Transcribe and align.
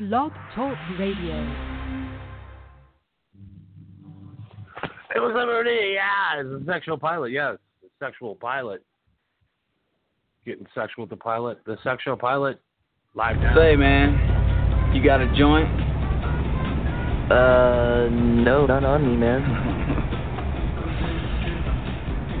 Blog 0.00 0.32
Talk 0.54 0.78
Radio. 0.98 1.42
It 5.14 5.18
was 5.18 5.36
already, 5.36 5.92
yeah, 5.92 6.40
it's 6.40 6.48
a 6.48 6.64
sexual 6.64 6.96
pilot, 6.96 7.32
yes. 7.32 7.58
The 7.82 7.88
sexual 8.02 8.34
pilot. 8.34 8.82
Getting 10.46 10.66
sexual 10.74 11.02
with 11.02 11.10
the 11.10 11.16
pilot. 11.16 11.58
The 11.66 11.76
sexual 11.84 12.16
pilot, 12.16 12.58
live 13.14 13.36
now. 13.36 13.54
Say, 13.54 13.76
man, 13.76 14.94
you 14.94 15.04
got 15.04 15.20
a 15.20 15.26
joint? 15.36 15.68
Uh, 17.30 18.08
no, 18.42 18.64
not 18.64 18.82
on 18.82 19.06
me, 19.06 19.16
man. 19.18 19.42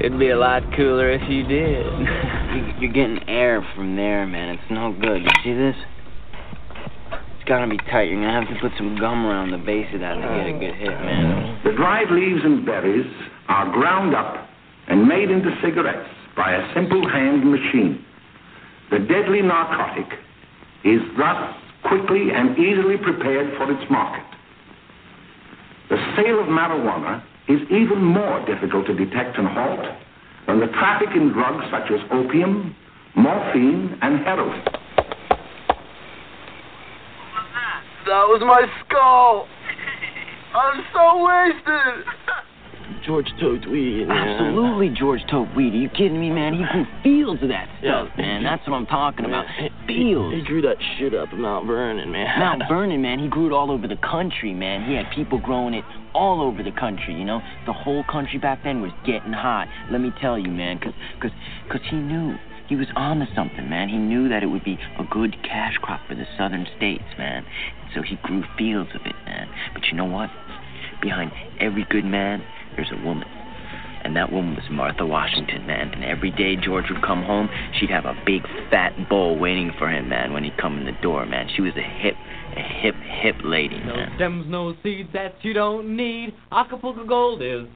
It'd 0.02 0.18
be 0.18 0.30
a 0.30 0.38
lot 0.38 0.62
cooler 0.74 1.12
if 1.12 1.28
you 1.28 1.42
did. 1.42 1.84
You're 2.80 2.90
getting 2.90 3.28
air 3.28 3.62
from 3.76 3.96
there, 3.96 4.26
man. 4.26 4.54
It's 4.54 4.70
no 4.70 4.96
good. 4.98 5.20
You 5.20 5.30
see 5.44 5.52
this? 5.52 5.76
Gotta 7.50 7.66
be 7.66 7.78
tight. 7.90 8.06
You're 8.06 8.22
gonna 8.22 8.46
have 8.46 8.46
to 8.54 8.60
put 8.60 8.70
some 8.78 8.94
gum 8.94 9.26
around 9.26 9.50
the 9.50 9.58
base 9.58 9.92
of 9.92 9.98
that 9.98 10.14
to 10.14 10.20
get 10.22 10.46
a 10.46 10.52
good 10.52 10.74
hit, 10.78 10.94
man. 11.02 11.58
The 11.64 11.72
dried 11.72 12.08
leaves 12.08 12.42
and 12.44 12.64
berries 12.64 13.10
are 13.48 13.68
ground 13.72 14.14
up 14.14 14.48
and 14.86 15.08
made 15.08 15.32
into 15.32 15.50
cigarettes 15.60 16.08
by 16.36 16.52
a 16.52 16.74
simple 16.74 17.02
hand 17.10 17.42
machine. 17.42 18.06
The 18.92 19.00
deadly 19.00 19.42
narcotic 19.42 20.06
is 20.84 21.02
thus 21.18 21.56
quickly 21.82 22.30
and 22.30 22.56
easily 22.56 22.96
prepared 22.96 23.50
for 23.58 23.66
its 23.66 23.90
market. 23.90 24.22
The 25.88 25.98
sale 26.14 26.38
of 26.38 26.46
marijuana 26.46 27.20
is 27.48 27.62
even 27.66 27.98
more 27.98 28.46
difficult 28.46 28.86
to 28.86 28.94
detect 28.94 29.36
and 29.38 29.48
halt 29.48 29.90
than 30.46 30.60
the 30.60 30.68
traffic 30.68 31.08
in 31.16 31.32
drugs 31.32 31.66
such 31.72 31.90
as 31.90 31.98
opium, 32.12 32.76
morphine, 33.16 33.98
and 34.02 34.20
heroin. 34.20 34.62
That 38.10 38.26
was 38.26 38.42
my 38.42 38.66
skull. 38.82 39.46
I'm 40.50 40.82
so 40.90 41.22
wasted. 41.22 42.02
George 43.06 43.30
Tote 43.38 43.70
weed. 43.70 44.08
Absolutely, 44.10 44.90
George 44.90 45.20
Tope 45.30 45.46
weed. 45.54 45.72
Are 45.74 45.76
you 45.76 45.88
kidding 45.88 46.18
me, 46.18 46.28
man? 46.28 46.54
He 46.54 46.64
grew 46.72 46.86
fields 47.04 47.40
of 47.40 47.50
that 47.50 47.68
stuff, 47.78 48.08
man. 48.18 48.42
That's 48.42 48.66
what 48.66 48.74
I'm 48.74 48.86
talking 48.86 49.26
about. 49.26 49.46
Fields. 49.86 50.34
He 50.34 50.42
grew 50.42 50.60
that 50.62 50.76
shit 50.98 51.14
up 51.14 51.32
in 51.32 51.40
Mount 51.40 51.68
Vernon, 51.68 52.10
man. 52.10 52.40
Mount 52.40 52.62
Vernon, 52.68 53.00
man, 53.00 53.20
he 53.20 53.28
grew 53.28 53.46
it 53.46 53.52
all 53.52 53.70
over 53.70 53.86
the 53.86 53.96
country, 54.02 54.54
man. 54.54 54.90
He 54.90 54.96
had 54.96 55.06
people 55.14 55.38
growing 55.38 55.74
it 55.74 55.84
all 56.12 56.42
over 56.42 56.64
the 56.64 56.72
country, 56.72 57.14
you 57.14 57.24
know? 57.24 57.40
The 57.64 57.72
whole 57.72 58.02
country 58.10 58.40
back 58.40 58.64
then 58.64 58.82
was 58.82 58.90
getting 59.06 59.32
hot. 59.32 59.68
Let 59.92 60.00
me 60.00 60.10
tell 60.20 60.36
you, 60.36 60.50
man, 60.50 60.78
because 60.80 60.94
cause, 61.22 61.30
cause 61.70 61.80
he 61.88 61.96
knew. 61.96 62.34
He 62.70 62.76
was 62.76 62.86
on 62.94 63.18
to 63.18 63.26
something, 63.34 63.68
man. 63.68 63.88
He 63.88 63.98
knew 63.98 64.28
that 64.28 64.44
it 64.44 64.46
would 64.46 64.62
be 64.62 64.78
a 64.96 65.02
good 65.02 65.36
cash 65.42 65.74
crop 65.82 66.00
for 66.08 66.14
the 66.14 66.24
southern 66.38 66.68
states, 66.76 67.02
man. 67.18 67.44
So 67.92 68.00
he 68.00 68.14
grew 68.22 68.44
fields 68.56 68.90
of 68.94 69.00
it, 69.04 69.16
man. 69.26 69.48
But 69.74 69.86
you 69.88 69.94
know 69.94 70.04
what? 70.04 70.30
Behind 71.02 71.32
every 71.58 71.84
good 71.90 72.04
man, 72.04 72.44
there's 72.76 72.92
a 72.92 73.04
woman. 73.04 73.26
And 74.04 74.14
that 74.14 74.30
woman 74.30 74.54
was 74.54 74.62
Martha 74.70 75.04
Washington, 75.04 75.66
man. 75.66 75.88
And 75.92 76.04
every 76.04 76.30
day 76.30 76.54
George 76.54 76.84
would 76.90 77.02
come 77.02 77.24
home, 77.24 77.48
she'd 77.78 77.90
have 77.90 78.04
a 78.04 78.14
big 78.24 78.42
fat 78.70 78.92
bowl 79.08 79.36
waiting 79.36 79.72
for 79.76 79.90
him, 79.90 80.08
man, 80.08 80.32
when 80.32 80.44
he'd 80.44 80.56
come 80.56 80.78
in 80.78 80.84
the 80.86 80.96
door, 81.02 81.26
man. 81.26 81.48
She 81.56 81.62
was 81.62 81.72
a 81.76 81.82
hip, 81.82 82.14
a 82.56 82.62
hip, 82.62 82.94
hip 82.94 83.34
lady, 83.42 83.80
No 83.80 83.96
man. 83.96 84.12
stems, 84.14 84.46
no 84.48 84.74
seeds 84.84 85.08
that 85.12 85.34
you 85.42 85.54
don't 85.54 85.96
need. 85.96 86.34
Acapulco 86.52 87.04
Gold 87.04 87.42
is. 87.42 87.66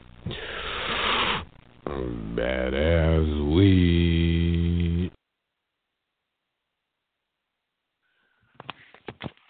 Badass 1.84 3.55
weed. 3.55 4.13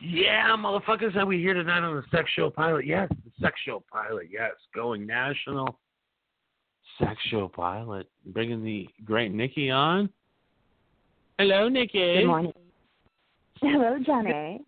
Yeah, 0.06 0.54
motherfuckers, 0.58 1.16
are 1.16 1.24
we 1.24 1.38
here 1.38 1.54
tonight 1.54 1.78
on 1.78 1.96
the 1.96 2.02
sexual 2.10 2.50
pilot? 2.50 2.86
Yes, 2.86 3.08
the 3.08 3.30
sexual 3.40 3.82
pilot, 3.90 4.26
yes. 4.30 4.52
Going 4.74 5.06
national. 5.06 5.78
Sexual 6.98 7.48
pilot. 7.48 8.08
Bringing 8.26 8.62
the 8.62 8.86
great 9.04 9.32
Nikki 9.32 9.70
on. 9.70 10.10
Hello, 11.38 11.68
Nikki. 11.68 12.18
Good 12.18 12.26
morning. 12.26 12.52
Hello, 13.60 13.98
Johnny. 14.04 14.60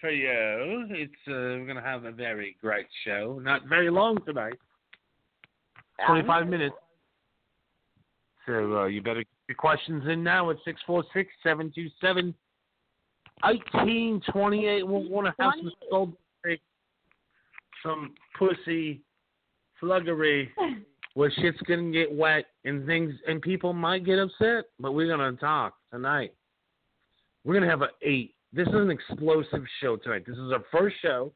For 0.00 0.10
you, 0.10 0.86
it's 0.90 1.12
uh, 1.28 1.32
we're 1.58 1.66
gonna 1.66 1.80
have 1.80 2.04
a 2.04 2.12
very 2.12 2.56
great 2.60 2.86
show. 3.06 3.40
Not 3.42 3.66
very 3.68 3.88
long 3.88 4.18
tonight. 4.26 4.58
Twenty-five 6.06 6.46
minutes. 6.46 6.74
So 8.46 8.78
uh, 8.78 8.84
you 8.86 9.00
better 9.00 9.20
get 9.20 9.28
your 9.48 9.56
questions 9.56 10.04
in 10.08 10.22
now 10.22 10.50
at 10.50 10.56
six 10.64 10.80
four 10.86 11.04
six 11.14 11.30
seven 11.42 11.72
two 11.74 11.88
seven 12.00 12.34
eighteen 13.44 14.20
twenty 14.30 14.66
eight. 14.66 14.86
We'll 14.86 15.08
want 15.08 15.26
to 15.26 15.34
have 15.42 15.52
some 15.56 15.72
soul, 15.90 16.12
some 17.82 18.14
pussy 18.38 19.00
fluggery 19.80 20.50
where 21.14 21.30
shit's 21.30 21.60
gonna 21.62 21.90
get 21.90 22.12
wet 22.12 22.46
and 22.64 22.86
things 22.86 23.12
and 23.26 23.42
people 23.42 23.72
might 23.72 24.04
get 24.04 24.18
upset, 24.18 24.64
but 24.78 24.92
we're 24.92 25.08
gonna 25.08 25.36
talk 25.36 25.74
tonight. 25.90 26.32
We're 27.44 27.54
gonna 27.54 27.70
have 27.70 27.82
an 27.82 27.88
eight. 28.02 28.34
This 28.52 28.68
is 28.68 28.74
an 28.74 28.90
explosive 28.90 29.64
show 29.80 29.96
tonight. 29.96 30.24
This 30.26 30.36
is 30.36 30.52
our 30.52 30.64
first 30.70 30.96
show, 31.02 31.32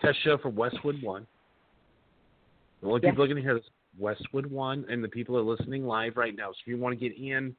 test 0.00 0.18
show 0.22 0.38
for 0.38 0.50
Westwood 0.50 1.02
One. 1.02 1.26
The 2.80 2.88
only 2.88 3.00
Yes. 3.02 3.12
people 3.12 3.24
are 3.24 3.28
gonna 3.28 3.40
hear 3.40 3.54
this 3.54 3.68
Westwood 3.98 4.46
One, 4.46 4.84
and 4.88 5.02
the 5.02 5.08
people 5.08 5.36
are 5.36 5.42
listening 5.42 5.86
live 5.86 6.16
right 6.16 6.34
now. 6.36 6.52
So 6.52 6.58
if 6.60 6.66
you 6.68 6.76
want 6.78 6.98
to 6.98 7.08
get 7.08 7.18
in 7.18 7.56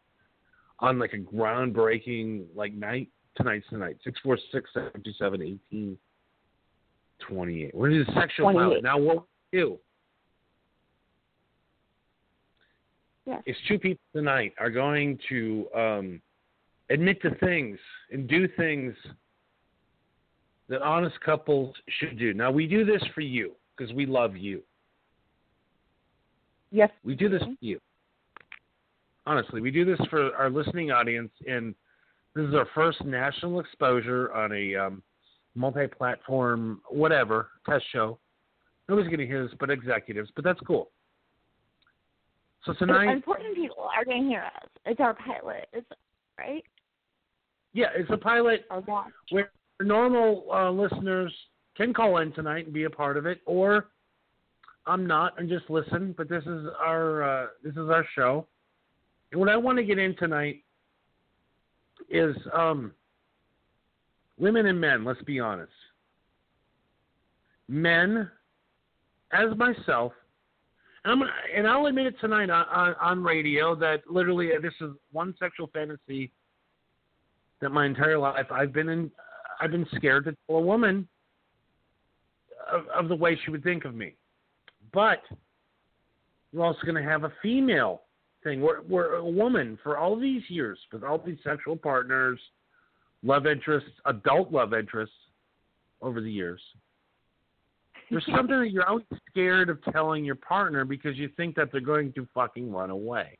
on 0.79 1.00
like 1.00 1.13
a 1.13 1.17
groundbreaking 1.17 2.45
like 2.56 2.73
night, 2.73 3.09
tonight's 3.37 3.67
tonight. 3.69 3.97
Six 4.03 4.19
four 4.23 4.37
six 4.51 4.69
seven 4.73 5.01
two 5.03 5.13
seven 5.13 5.41
eighteen 5.41 5.97
twenty 7.19 7.65
eight. 7.65 7.75
We're 7.75 7.89
the 7.91 8.05
sexual 8.13 8.51
28. 8.51 8.63
pilot. 8.63 8.83
Now 8.83 8.97
what 8.97 9.23
we 9.53 9.59
do 9.59 9.77
Yes. 13.25 13.43
is 13.45 13.57
two 13.67 13.77
people 13.77 13.99
tonight 14.15 14.53
are 14.57 14.69
going 14.69 15.19
to 15.27 15.67
um, 15.75 16.21
admit 16.89 17.21
to 17.23 17.35
things 17.35 17.77
and 18.09 18.25
do 18.25 18.47
things 18.47 18.95
that 20.69 20.81
honest 20.81 21.19
couples 21.19 21.75
should 21.99 22.17
do. 22.17 22.33
Now 22.33 22.51
we 22.51 22.67
do 22.67 22.85
this 22.85 23.03
for 23.13 23.19
you 23.19 23.51
because 23.75 23.93
we 23.93 24.05
love 24.05 24.37
you. 24.37 24.63
Yes. 26.71 26.89
We 27.03 27.15
do 27.15 27.27
this 27.27 27.41
for 27.41 27.55
you. 27.59 27.79
Honestly, 29.25 29.59
we 29.59 29.71
do 29.71 29.83
this 29.83 29.99
for 30.09 30.33
our 30.35 30.49
listening 30.49 30.91
audience, 30.91 31.31
and 31.45 31.75
this 32.37 32.49
is 32.49 32.53
our 32.53 32.67
first 32.75 33.03
national 33.03 33.59
exposure 33.59 34.31
on 34.31 34.51
a 34.51 34.75
um, 34.75 35.01
multi-platform, 35.55 36.81
whatever 36.87 37.49
test 37.67 37.83
show. 37.91 38.19
Nobody's 38.87 39.07
going 39.07 39.19
to 39.19 39.25
hear 39.25 39.43
this, 39.43 39.55
but 39.59 39.71
executives. 39.71 40.29
But 40.35 40.45
that's 40.45 40.59
cool. 40.61 40.91
So 42.63 42.73
tonight, 42.73 43.11
important 43.11 43.55
people 43.55 43.89
are 43.95 44.05
going 44.05 44.23
to 44.23 44.29
hear 44.29 44.43
us. 44.43 44.69
It's 44.85 44.99
our 44.99 45.15
pilot. 45.15 45.67
It's 45.73 45.87
right. 46.37 46.63
yeah, 47.73 47.87
it's 47.95 48.09
a 48.11 48.17
pilot 48.17 48.65
Our 48.69 48.83
where 49.31 49.51
normal 49.81 50.45
uh, 50.53 50.69
listeners 50.69 51.33
can 51.75 51.93
call 51.93 52.17
in 52.17 52.31
tonight 52.33 52.65
and 52.65 52.73
be 52.73 52.83
a 52.83 52.89
part 52.89 53.17
of 53.17 53.25
it, 53.25 53.39
or 53.47 53.87
I'm 54.85 55.07
not 55.07 55.39
and 55.39 55.49
just 55.49 55.69
listen. 55.69 56.13
But 56.15 56.29
this 56.29 56.43
is 56.43 56.67
our 56.79 57.23
uh, 57.23 57.47
this 57.63 57.73
is 57.73 57.89
our 57.89 58.05
show, 58.15 58.45
and 59.31 59.39
what 59.39 59.49
I 59.49 59.57
want 59.57 59.77
to 59.79 59.83
get 59.83 59.97
in 59.97 60.15
tonight 60.17 60.63
is 62.09 62.35
um, 62.53 62.91
women 64.38 64.66
and 64.68 64.79
men. 64.79 65.03
Let's 65.03 65.22
be 65.23 65.40
honest. 65.40 65.72
Men, 67.68 68.29
as 69.31 69.56
myself, 69.57 70.13
and 71.03 71.12
I'm 71.12 71.19
gonna, 71.19 71.31
and 71.56 71.68
I'll 71.68 71.85
admit 71.85 72.07
it 72.07 72.16
tonight 72.19 72.50
on, 72.50 72.66
on, 72.72 72.95
on 73.00 73.23
radio 73.23 73.75
that 73.75 74.01
literally 74.09 74.50
uh, 74.56 74.62
this 74.62 74.73
is 74.81 74.91
one 75.12 75.34
sexual 75.40 75.69
fantasy 75.73 76.31
that 77.62 77.69
my 77.69 77.85
entire 77.85 78.18
life 78.18 78.47
I've 78.51 78.74
been 78.74 78.89
in. 78.89 79.12
I've 79.59 79.72
been 79.72 79.88
scared 79.95 80.25
to 80.25 80.36
tell 80.48 80.57
a 80.57 80.62
woman 80.62 81.07
of, 82.71 82.88
of 82.89 83.10
the 83.10 83.15
way 83.15 83.38
she 83.44 83.51
would 83.51 83.63
think 83.63 83.86
of 83.86 83.95
me. 83.95 84.15
But 84.94 85.21
you're 86.51 86.63
also 86.63 86.80
going 86.86 87.01
to 87.01 87.10
have 87.10 87.24
a 87.24 87.33
female 87.42 88.03
thing 88.44 88.62
where, 88.62 88.78
where 88.81 89.16
a 89.16 89.25
woman 89.25 89.78
for 89.84 89.98
all 89.98 90.19
these 90.19 90.44
years, 90.50 90.80
with 90.92 91.04
all 91.04 91.18
these 91.18 91.38
sexual 91.44 91.75
partners, 91.75 92.39
love 93.24 93.45
interests, 93.45 93.89
adult 94.06 94.51
love 94.51 94.74
interests 94.74 95.16
over 96.01 96.22
the 96.22 96.31
years. 96.31 96.62
There's 98.10 98.25
something 98.36 98.60
that 98.60 98.72
you're 98.72 98.88
always 98.88 99.06
scared 99.30 99.69
of 99.69 99.80
telling 99.92 100.24
your 100.24 100.36
partner 100.36 100.86
because 100.86 101.18
you 101.18 101.30
think 101.38 101.56
that 101.56 101.72
they're 101.72 101.81
going 101.81 102.13
to 102.13 102.28
fucking 102.34 102.72
run 102.72 102.89
away. 102.89 103.38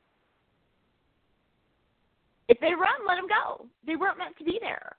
If 2.50 2.60
they 2.60 2.68
run, 2.68 3.06
let 3.08 3.16
them 3.16 3.28
go. 3.28 3.68
They 3.86 3.96
weren't 3.96 4.18
meant 4.18 4.38
to 4.38 4.44
be 4.44 4.58
there. 4.62 4.96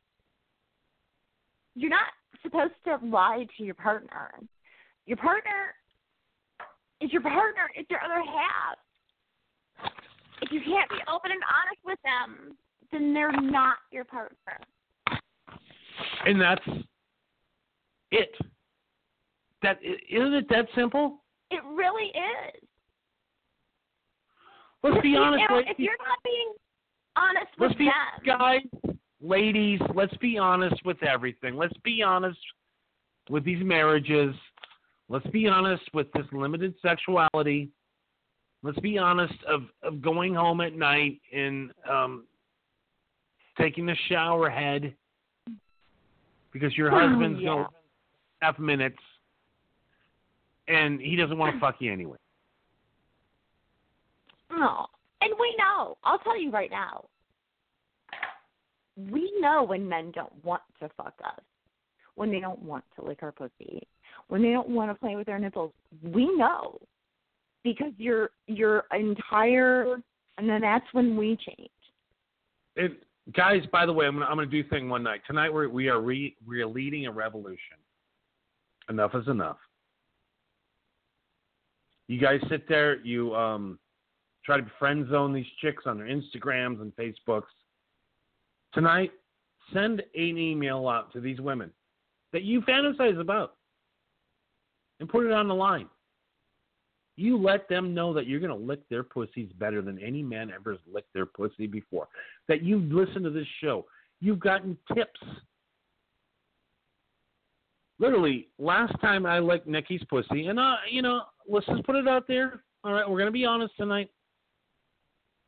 You're 1.74 1.90
not 1.90 2.12
supposed 2.42 2.74
to 2.84 2.98
lie 3.06 3.46
to 3.56 3.64
your 3.64 3.74
partner. 3.74 4.32
Your 5.06 5.16
partner 5.16 5.74
is 7.00 7.12
your 7.12 7.22
partner. 7.22 7.70
It's 7.74 7.88
your 7.88 8.00
other 8.04 8.22
half. 8.22 8.76
If 10.42 10.52
you 10.52 10.60
can't 10.60 10.88
be 10.90 10.98
open 11.12 11.32
and 11.32 11.42
honest 11.48 11.80
with 11.84 11.98
them, 12.04 12.56
then 12.92 13.12
they're 13.12 13.32
not 13.32 13.76
your 13.90 14.04
partner. 14.04 14.36
and 16.26 16.40
that's 16.40 16.64
it. 18.10 18.30
That 19.62 19.78
isn't 19.82 20.34
it 20.34 20.48
that 20.50 20.66
simple? 20.74 21.22
It 21.50 21.62
really 21.64 22.06
is. 22.06 22.68
Let's 24.82 25.00
be 25.02 25.16
honest, 25.16 25.42
ladies. 25.50 25.70
if 25.70 25.78
you're 25.78 25.96
not 25.98 26.18
being 26.24 26.52
honest 27.16 27.58
with 27.58 27.76
be 27.76 27.86
them, 27.86 28.38
guys, 28.38 28.94
ladies. 29.20 29.80
Let's 29.94 30.16
be 30.18 30.38
honest 30.38 30.76
with 30.84 31.02
everything. 31.02 31.56
Let's 31.56 31.76
be 31.82 32.02
honest 32.02 32.38
with 33.28 33.44
these 33.44 33.62
marriages. 33.64 34.34
Let's 35.08 35.26
be 35.28 35.48
honest 35.48 35.82
with 35.92 36.06
this 36.12 36.26
limited 36.32 36.74
sexuality. 36.80 37.70
Let's 38.62 38.78
be 38.80 38.98
honest 38.98 39.34
of, 39.48 39.62
of 39.82 40.02
going 40.02 40.34
home 40.34 40.60
at 40.60 40.74
night 40.74 41.20
and 41.32 41.70
um, 41.88 42.26
taking 43.58 43.88
a 43.88 43.94
shower 44.08 44.50
head 44.50 44.94
because 46.52 46.76
your 46.76 46.92
Oh, 46.94 47.08
husband's 47.08 47.40
yeah. 47.40 47.48
going 47.48 47.66
half 48.40 48.58
minutes 48.58 48.98
and 50.68 51.00
he 51.00 51.16
doesn't 51.16 51.38
want 51.38 51.54
to 51.54 51.60
fuck 51.60 51.76
you 51.80 51.92
anyway. 51.92 52.18
No. 54.50 54.86
And 55.20 55.32
we 55.38 55.54
know. 55.58 55.96
I'll 56.04 56.18
tell 56.18 56.40
you 56.40 56.50
right 56.50 56.70
now. 56.70 57.04
We 59.10 59.32
know 59.40 59.62
when 59.62 59.88
men 59.88 60.12
don't 60.14 60.32
want 60.44 60.62
to 60.80 60.88
fuck 60.96 61.14
us. 61.24 61.40
When 62.16 62.30
they 62.30 62.40
don't 62.40 62.62
want 62.62 62.84
to 62.96 63.04
lick 63.04 63.22
our 63.22 63.32
pussy. 63.32 63.86
When 64.28 64.42
they 64.42 64.50
don't 64.50 64.68
want 64.68 64.90
to 64.90 64.94
play 64.94 65.16
with 65.16 65.28
our 65.28 65.38
nipples. 65.38 65.72
We 66.02 66.34
know. 66.36 66.80
Because 67.76 67.92
your 67.98 68.30
your 68.46 68.84
entire 68.92 69.98
and 70.38 70.48
then 70.48 70.60
that's 70.60 70.86
when 70.92 71.16
we 71.16 71.36
change. 71.36 71.70
It, 72.76 73.02
guys, 73.34 73.62
by 73.72 73.84
the 73.84 73.92
way, 73.92 74.06
I'm 74.06 74.14
gonna, 74.14 74.26
I'm 74.26 74.36
gonna 74.36 74.46
do 74.46 74.62
thing 74.64 74.88
one 74.88 75.02
night 75.02 75.20
tonight. 75.26 75.52
We're, 75.52 75.68
we 75.68 75.88
are 75.88 76.00
re, 76.00 76.36
we 76.46 76.62
are 76.62 76.66
leading 76.66 77.06
a 77.06 77.12
revolution. 77.12 77.76
Enough 78.88 79.14
is 79.14 79.28
enough. 79.28 79.58
You 82.06 82.18
guys 82.18 82.40
sit 82.48 82.68
there. 82.68 83.04
You 83.04 83.34
um, 83.34 83.78
try 84.46 84.58
to 84.58 84.66
friend 84.78 85.06
zone 85.10 85.34
these 85.34 85.44
chicks 85.60 85.84
on 85.86 85.98
their 85.98 86.06
Instagrams 86.06 86.80
and 86.80 86.92
Facebooks. 86.96 87.42
Tonight, 88.72 89.10
send 89.74 90.00
an 90.00 90.38
email 90.38 90.88
out 90.88 91.12
to 91.12 91.20
these 91.20 91.40
women 91.40 91.70
that 92.32 92.44
you 92.44 92.60
fantasize 92.62 93.18
about, 93.20 93.56
and 95.00 95.08
put 95.08 95.26
it 95.26 95.32
on 95.32 95.48
the 95.48 95.54
line. 95.54 95.88
You 97.18 97.36
let 97.36 97.68
them 97.68 97.94
know 97.94 98.14
that 98.14 98.28
you're 98.28 98.38
going 98.38 98.56
to 98.56 98.66
lick 98.66 98.88
their 98.88 99.02
pussies 99.02 99.50
better 99.58 99.82
than 99.82 99.98
any 99.98 100.22
man 100.22 100.52
ever 100.54 100.70
has 100.70 100.80
licked 100.90 101.12
their 101.14 101.26
pussy 101.26 101.66
before. 101.66 102.06
That 102.46 102.62
you've 102.62 102.92
listened 102.92 103.24
to 103.24 103.30
this 103.30 103.46
show. 103.60 103.86
You've 104.20 104.38
gotten 104.38 104.78
tips. 104.94 105.18
Literally, 107.98 108.46
last 108.60 108.94
time 109.00 109.26
I 109.26 109.40
licked 109.40 109.66
Nikki's 109.66 110.02
pussy, 110.08 110.46
and 110.46 110.60
uh, 110.60 110.76
you 110.88 111.02
know, 111.02 111.22
let's 111.48 111.66
just 111.66 111.82
put 111.82 111.96
it 111.96 112.06
out 112.06 112.28
there. 112.28 112.62
All 112.84 112.92
right, 112.92 113.10
we're 113.10 113.18
gonna 113.18 113.32
be 113.32 113.44
honest 113.44 113.74
tonight. 113.76 114.08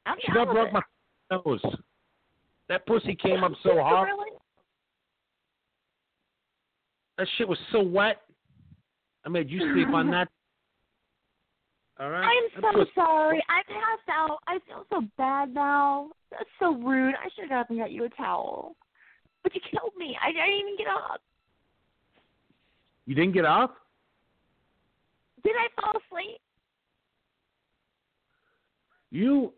I'm 0.07 0.17
She 0.27 0.33
with 0.37 0.49
broke 0.49 0.69
it. 0.69 0.73
my 0.73 0.83
nose. 1.31 1.63
That 2.69 2.85
pussy 2.87 3.15
came 3.15 3.45
up 3.45 3.53
so 3.63 3.81
hot. 3.81 4.03
Really? 4.03 4.31
That 7.19 7.29
shit 7.39 7.47
was 7.49 7.59
so 7.71 7.81
wet. 7.81 8.23
I 9.25 9.29
made 9.29 9.49
you 9.49 9.61
sleep 9.73 9.89
on 9.95 10.11
that. 10.11 10.27
All 12.01 12.09
right. 12.09 12.25
I'm 12.25 12.63
so 12.63 12.85
sorry. 12.95 13.43
I 13.51 13.63
passed 13.71 14.09
out. 14.09 14.39
I 14.47 14.59
feel 14.67 14.87
so 14.89 15.03
bad 15.19 15.53
now. 15.53 16.11
That's 16.31 16.49
so 16.59 16.75
rude. 16.75 17.15
I 17.15 17.29
should 17.35 17.43
have 17.43 17.51
got 17.51 17.61
up 17.61 17.71
and 17.71 17.79
got 17.79 17.91
you 17.93 18.05
a 18.05 18.09
towel. 18.11 18.75
But 19.43 19.55
you 19.55 19.61
killed 19.71 19.93
me. 19.99 20.17
I 20.23 20.33
didn't 20.33 20.61
even 20.61 20.77
get 20.79 20.87
up. 20.87 21.21
You 23.05 23.15
didn't 23.15 23.33
get 23.33 23.45
off? 23.45 23.71
Did 25.45 25.53
I 25.57 25.69
fall 25.81 25.93
asleep? 25.93 26.41
You 29.11 29.53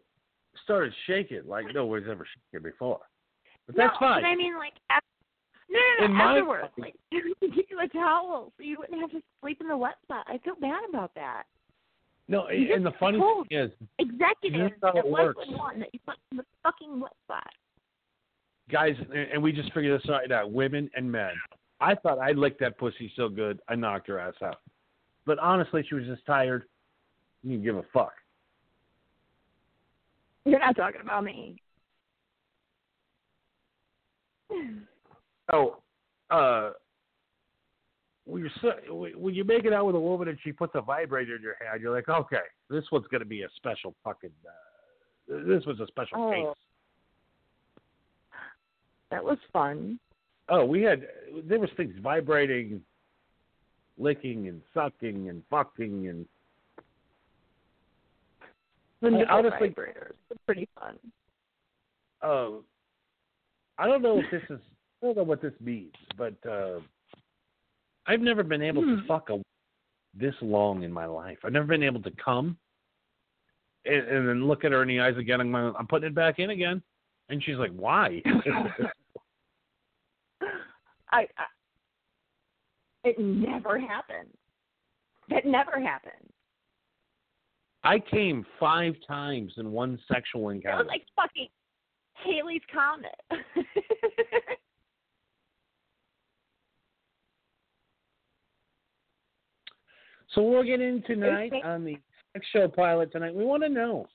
started 0.64 0.92
shaking 1.06 1.42
like 1.46 1.66
nobody's 1.74 2.08
ever 2.08 2.26
shaken 2.26 2.68
before. 2.68 3.00
But 3.66 3.76
that's 3.76 3.94
no, 4.00 4.06
fine. 4.08 4.22
But 4.22 4.28
I 4.28 4.34
mean, 4.34 4.56
like, 4.58 4.72
af- 4.90 5.02
no, 5.70 5.78
no, 6.00 6.04
In 6.06 6.12
no. 6.12 6.16
my- 6.18 6.38
Afterwards, 6.38 6.68
like, 6.78 6.94
give 7.12 7.22
you 7.70 7.80
a 7.84 7.88
towel 7.88 8.52
so 8.56 8.62
you 8.62 8.78
wouldn't 8.78 9.00
have 9.00 9.10
to 9.10 9.20
sleep 9.40 9.60
in 9.60 9.68
the 9.68 9.76
wet 9.76 9.94
spot. 10.02 10.24
I 10.28 10.38
feel 10.38 10.54
bad 10.60 10.80
about 10.88 11.14
that. 11.14 11.44
No, 12.32 12.48
you 12.48 12.74
and 12.74 12.84
the 12.84 12.92
funny 12.98 13.18
thing 13.18 13.44
is, 13.50 13.70
Executive 13.98 14.72
that 14.80 15.06
works. 15.06 15.38
that 15.78 15.88
you 15.92 16.00
put 16.06 16.16
in 16.30 16.38
the 16.38 16.44
fucking 16.62 17.02
spot. 17.24 17.46
guys, 18.70 18.96
and 19.32 19.42
we 19.42 19.52
just 19.52 19.70
figured 19.74 20.00
this 20.00 20.10
out, 20.10 20.50
women 20.50 20.90
and 20.96 21.12
men. 21.12 21.32
I 21.78 21.94
thought 21.94 22.18
I 22.18 22.32
licked 22.32 22.58
that 22.60 22.78
pussy 22.78 23.12
so 23.16 23.28
good, 23.28 23.60
I 23.68 23.74
knocked 23.74 24.08
her 24.08 24.18
ass 24.18 24.32
out. 24.42 24.60
But 25.26 25.38
honestly, 25.40 25.84
she 25.86 25.94
was 25.94 26.06
just 26.06 26.24
tired. 26.24 26.64
You 27.44 27.58
give 27.58 27.76
a 27.76 27.84
fuck. 27.92 28.14
You're 30.46 30.58
not 30.58 30.74
talking 30.74 31.02
about 31.02 31.24
me. 31.24 31.56
Oh, 35.52 35.78
uh, 36.30 36.70
when 38.24 38.42
you're 38.42 38.50
so, 38.60 38.72
when 39.16 39.34
you 39.34 39.44
make 39.44 39.64
it 39.64 39.72
out 39.72 39.86
with 39.86 39.96
a 39.96 40.00
woman 40.00 40.28
and 40.28 40.38
she 40.44 40.52
puts 40.52 40.72
a 40.74 40.80
vibrator 40.80 41.36
in 41.36 41.42
your 41.42 41.56
hand, 41.60 41.80
you're 41.82 41.94
like, 41.94 42.08
okay, 42.08 42.36
this 42.70 42.84
one's 42.92 43.06
gonna 43.08 43.24
be 43.24 43.42
a 43.42 43.48
special 43.56 43.94
fucking. 44.04 44.30
Uh, 44.46 45.38
this 45.46 45.64
was 45.66 45.80
a 45.80 45.86
special 45.88 46.18
Oh. 46.18 46.30
case. 46.54 46.62
That 49.10 49.24
was 49.24 49.38
fun. 49.52 49.98
Oh, 50.48 50.64
we 50.64 50.82
had 50.82 51.06
there 51.44 51.58
was 51.58 51.70
things 51.76 51.94
vibrating, 52.00 52.82
licking 53.98 54.48
and 54.48 54.62
sucking 54.72 55.28
and 55.28 55.42
fucking 55.50 56.08
and 56.08 56.26
The 59.00 59.10
nipple 59.10 59.34
honestly- 59.34 59.70
vibrators. 59.70 60.12
Pretty 60.46 60.68
fun. 60.78 60.98
uh, 62.22 62.50
I 63.78 63.86
don't 63.86 64.02
know 64.02 64.18
if 64.20 64.30
this 64.30 64.42
is 64.48 64.60
I 65.02 65.06
don't 65.06 65.16
know 65.16 65.22
what 65.24 65.42
this 65.42 65.54
means, 65.60 65.94
but 66.16 66.34
uh, 66.46 66.78
I've 68.06 68.20
never 68.20 68.42
been 68.42 68.62
able 68.62 68.82
to 68.82 68.96
Hmm. 68.96 69.06
fuck 69.06 69.30
a 69.30 69.40
this 70.14 70.34
long 70.42 70.82
in 70.82 70.92
my 70.92 71.06
life. 71.06 71.38
I've 71.44 71.52
never 71.52 71.66
been 71.66 71.82
able 71.82 72.02
to 72.02 72.10
come 72.22 72.58
and, 73.86 74.06
and 74.08 74.28
then 74.28 74.46
look 74.46 74.64
at 74.64 74.72
her 74.72 74.82
in 74.82 74.88
the 74.88 75.00
eyes 75.00 75.16
again. 75.16 75.40
I'm, 75.40 75.54
I'm 75.54 75.86
putting 75.86 76.08
it 76.08 76.14
back 76.14 76.38
in 76.38 76.50
again, 76.50 76.82
and 77.28 77.42
she's 77.42 77.56
like, 77.56 77.72
"Why?" 77.72 78.22
I, 81.10 81.26
I 81.38 81.44
it 83.04 83.18
never 83.18 83.78
happened. 83.78 84.28
That 85.28 85.44
never 85.46 85.80
happened. 85.80 86.14
I 87.84 87.98
came 87.98 88.46
five 88.60 88.94
times 89.08 89.52
in 89.56 89.72
one 89.72 89.98
sexual 90.10 90.50
encounter. 90.50 90.84
was 90.84 90.88
like 90.88 91.04
fucking 91.16 91.48
Halley's 92.14 92.62
Comet. 92.72 93.18
So 100.34 100.42
we'll 100.42 100.62
get 100.62 100.80
in 100.80 101.02
tonight 101.02 101.52
on 101.64 101.84
the 101.84 101.96
sex 102.32 102.46
show 102.52 102.68
pilot 102.68 103.12
tonight. 103.12 103.34
We 103.34 103.44
want 103.44 103.62
to 103.62 103.68
know 103.68 104.06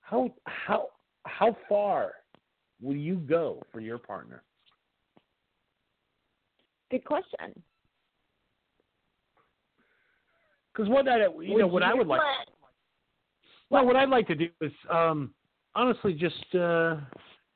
how 0.00 0.32
how 0.44 0.88
how 1.26 1.56
far 1.68 2.12
will 2.80 2.96
you 2.96 3.16
go 3.16 3.62
for 3.72 3.80
your 3.80 3.98
partner? 3.98 4.42
Good 6.90 7.04
question. 7.04 7.62
Because 10.72 10.88
what 10.88 11.08
I 11.08 11.26
you 11.40 11.58
know 11.58 11.66
what 11.66 11.82
I 11.82 11.94
would 11.94 12.06
like 12.06 12.20
well 13.70 13.84
what 13.84 13.96
I'd 13.96 14.08
like 14.08 14.26
to 14.28 14.34
do 14.34 14.48
is 14.60 14.72
um 14.88 15.34
honestly 15.74 16.14
just 16.14 16.54
uh 16.54 16.96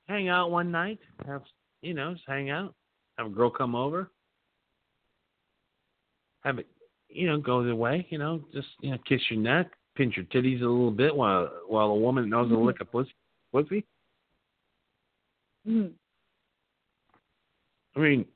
hang 0.06 0.28
out 0.28 0.50
one 0.50 0.71
night, 0.71 0.99
have 1.26 1.42
you 1.80 1.94
know 1.94 2.14
just 2.14 2.25
hang 2.26 2.50
out, 2.50 2.75
have 3.18 3.28
a 3.28 3.30
girl 3.30 3.50
come 3.50 3.75
over, 3.75 4.11
have 6.42 6.59
it 6.59 6.66
you 7.14 7.26
know 7.28 7.38
go 7.38 7.62
the 7.64 7.75
way 7.75 8.06
you 8.11 8.18
know 8.18 8.42
just 8.52 8.68
you 8.80 8.90
know 8.90 8.99
kiss 9.09 9.21
your 9.30 9.40
neck, 9.40 9.71
pinch 9.97 10.16
your 10.16 10.26
titties 10.26 10.61
a 10.61 10.66
little 10.66 10.90
bit 10.90 11.14
while 11.14 11.50
while 11.68 11.87
a 11.87 11.94
woman 11.94 12.28
knows 12.28 12.50
how 12.50 12.56
to 12.56 12.62
lick 12.62 12.76
a 12.80 12.85
pussy 12.85 13.14
pussy. 13.52 13.85
Mm. 15.66 15.92
I 17.97 18.00
mean, 18.00 18.26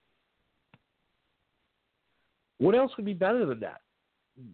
what 2.58 2.74
else 2.74 2.92
would 2.96 3.06
be 3.06 3.14
better 3.14 3.44
than 3.44 3.60
that? 3.60 3.80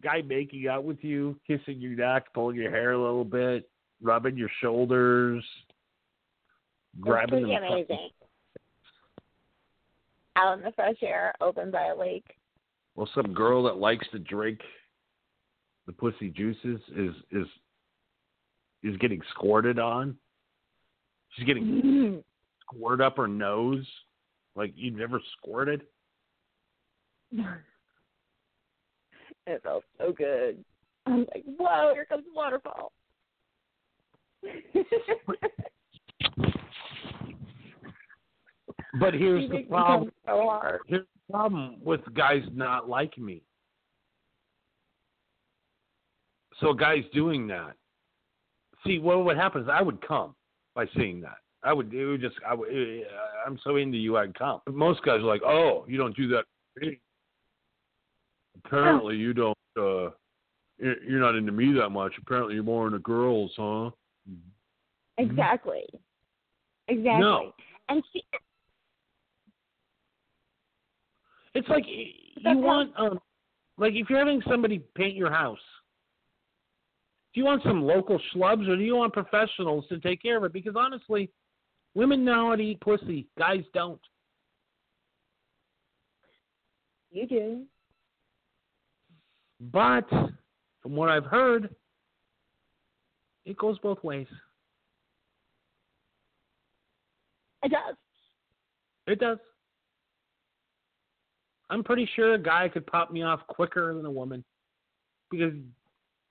Guy 0.02 0.22
making 0.22 0.66
out 0.66 0.84
with 0.84 1.02
you, 1.02 1.38
kissing 1.46 1.78
your 1.78 1.92
neck, 1.92 2.32
pulling 2.32 2.56
your 2.56 2.70
hair 2.70 2.92
a 2.92 3.00
little 3.00 3.24
bit, 3.24 3.68
rubbing 4.02 4.36
your 4.36 4.50
shoulders, 4.62 5.44
grabbing 7.00 7.44
pretty 7.44 7.54
them. 7.54 7.64
amazing. 7.64 8.08
Out 10.36 10.58
in 10.58 10.64
the 10.64 10.72
fresh 10.72 10.96
air, 11.02 11.34
open 11.40 11.70
by 11.70 11.88
a 11.88 11.96
lake. 11.96 12.26
Well, 12.94 13.08
some 13.14 13.34
girl 13.34 13.62
that 13.64 13.76
likes 13.76 14.06
to 14.12 14.18
drink 14.18 14.60
the 15.86 15.92
pussy 15.92 16.30
juices 16.30 16.80
is 16.96 17.14
is 17.30 17.46
is 18.82 18.96
getting 18.98 19.20
squirted 19.30 19.78
on. 19.78 20.16
She's 21.30 21.46
getting 21.46 21.64
Mm. 21.84 22.24
squirt 22.62 23.00
up 23.00 23.16
her 23.16 23.28
nose 23.28 23.86
Like 24.56 24.72
you've 24.76 24.94
never 24.94 25.20
squirted? 25.38 25.82
it 29.46 29.62
felt 29.62 29.84
so 29.98 30.12
good. 30.12 30.64
I'm 31.06 31.26
like, 31.34 31.44
whoa, 31.58 31.92
here 31.92 32.04
comes 32.06 32.24
the 32.24 32.32
waterfall. 32.34 32.92
But 39.00 39.12
here's 39.14 39.50
the 39.50 39.62
problem. 39.68 40.10
so. 40.24 40.78
Here's 40.86 41.06
problem 41.30 41.76
with 41.82 42.00
guys 42.14 42.42
not 42.52 42.88
like 42.88 43.16
me. 43.18 43.42
So 46.60 46.72
guys 46.72 47.02
doing 47.12 47.46
that. 47.48 47.74
See, 48.86 48.98
what 48.98 49.24
would 49.24 49.36
happen 49.36 49.62
is 49.62 49.68
I 49.68 49.82
would 49.82 50.06
come 50.06 50.34
by 50.74 50.86
seeing 50.96 51.20
that. 51.22 51.38
I 51.62 51.72
would. 51.72 51.92
It 51.92 52.04
would 52.04 52.20
just. 52.20 52.36
I 52.46 52.54
would. 52.54 52.68
eh, 52.68 53.02
I'm 53.46 53.58
so 53.64 53.76
into 53.76 53.96
you, 53.96 54.18
I'd 54.18 54.38
come. 54.38 54.60
But 54.66 54.74
most 54.74 55.02
guys 55.02 55.20
are 55.20 55.22
like, 55.22 55.42
"Oh, 55.42 55.84
you 55.88 55.96
don't 55.96 56.14
do 56.14 56.28
that." 56.28 56.44
Apparently, 58.64 59.16
you 59.16 59.32
don't. 59.32 59.58
uh 59.78 60.10
you're 60.78 61.02
you're 61.02 61.20
not 61.20 61.36
into 61.36 61.52
me 61.52 61.72
that 61.72 61.90
much. 61.90 62.12
Apparently, 62.20 62.54
you're 62.54 62.64
more 62.64 62.86
into 62.86 62.98
girls, 62.98 63.52
huh? 63.56 63.90
Exactly. 65.18 65.84
Exactly. 66.88 67.20
No. 67.20 67.52
And 67.88 68.02
she 68.12 68.22
It's 71.54 71.68
like 71.68 71.84
you 71.86 72.58
want, 72.58 72.92
um, 72.98 73.18
like 73.78 73.94
if 73.94 74.10
you're 74.10 74.18
having 74.18 74.42
somebody 74.48 74.82
paint 74.94 75.14
your 75.14 75.30
house, 75.30 75.58
do 77.32 77.40
you 77.40 77.46
want 77.46 77.62
some 77.62 77.82
local 77.82 78.20
schlubs 78.34 78.68
or 78.68 78.76
do 78.76 78.82
you 78.82 78.96
want 78.96 79.12
professionals 79.12 79.84
to 79.88 79.98
take 79.98 80.22
care 80.22 80.36
of 80.36 80.44
it? 80.44 80.52
Because 80.52 80.74
honestly, 80.76 81.30
women 81.94 82.24
know 82.24 82.50
how 82.50 82.56
to 82.56 82.62
eat 82.62 82.80
pussy, 82.80 83.26
guys 83.38 83.62
don't. 83.72 84.00
you 87.14 87.26
do. 87.26 87.62
But 89.72 90.08
from 90.82 90.96
what 90.96 91.08
I've 91.08 91.24
heard, 91.24 91.74
it 93.46 93.56
goes 93.56 93.78
both 93.78 94.02
ways. 94.02 94.26
It 97.62 97.70
does. 97.70 97.96
It 99.06 99.20
does. 99.20 99.38
I'm 101.70 101.82
pretty 101.82 102.08
sure 102.14 102.34
a 102.34 102.38
guy 102.38 102.68
could 102.68 102.86
pop 102.86 103.10
me 103.10 103.22
off 103.22 103.40
quicker 103.48 103.94
than 103.94 104.04
a 104.04 104.10
woman 104.10 104.44
because 105.30 105.54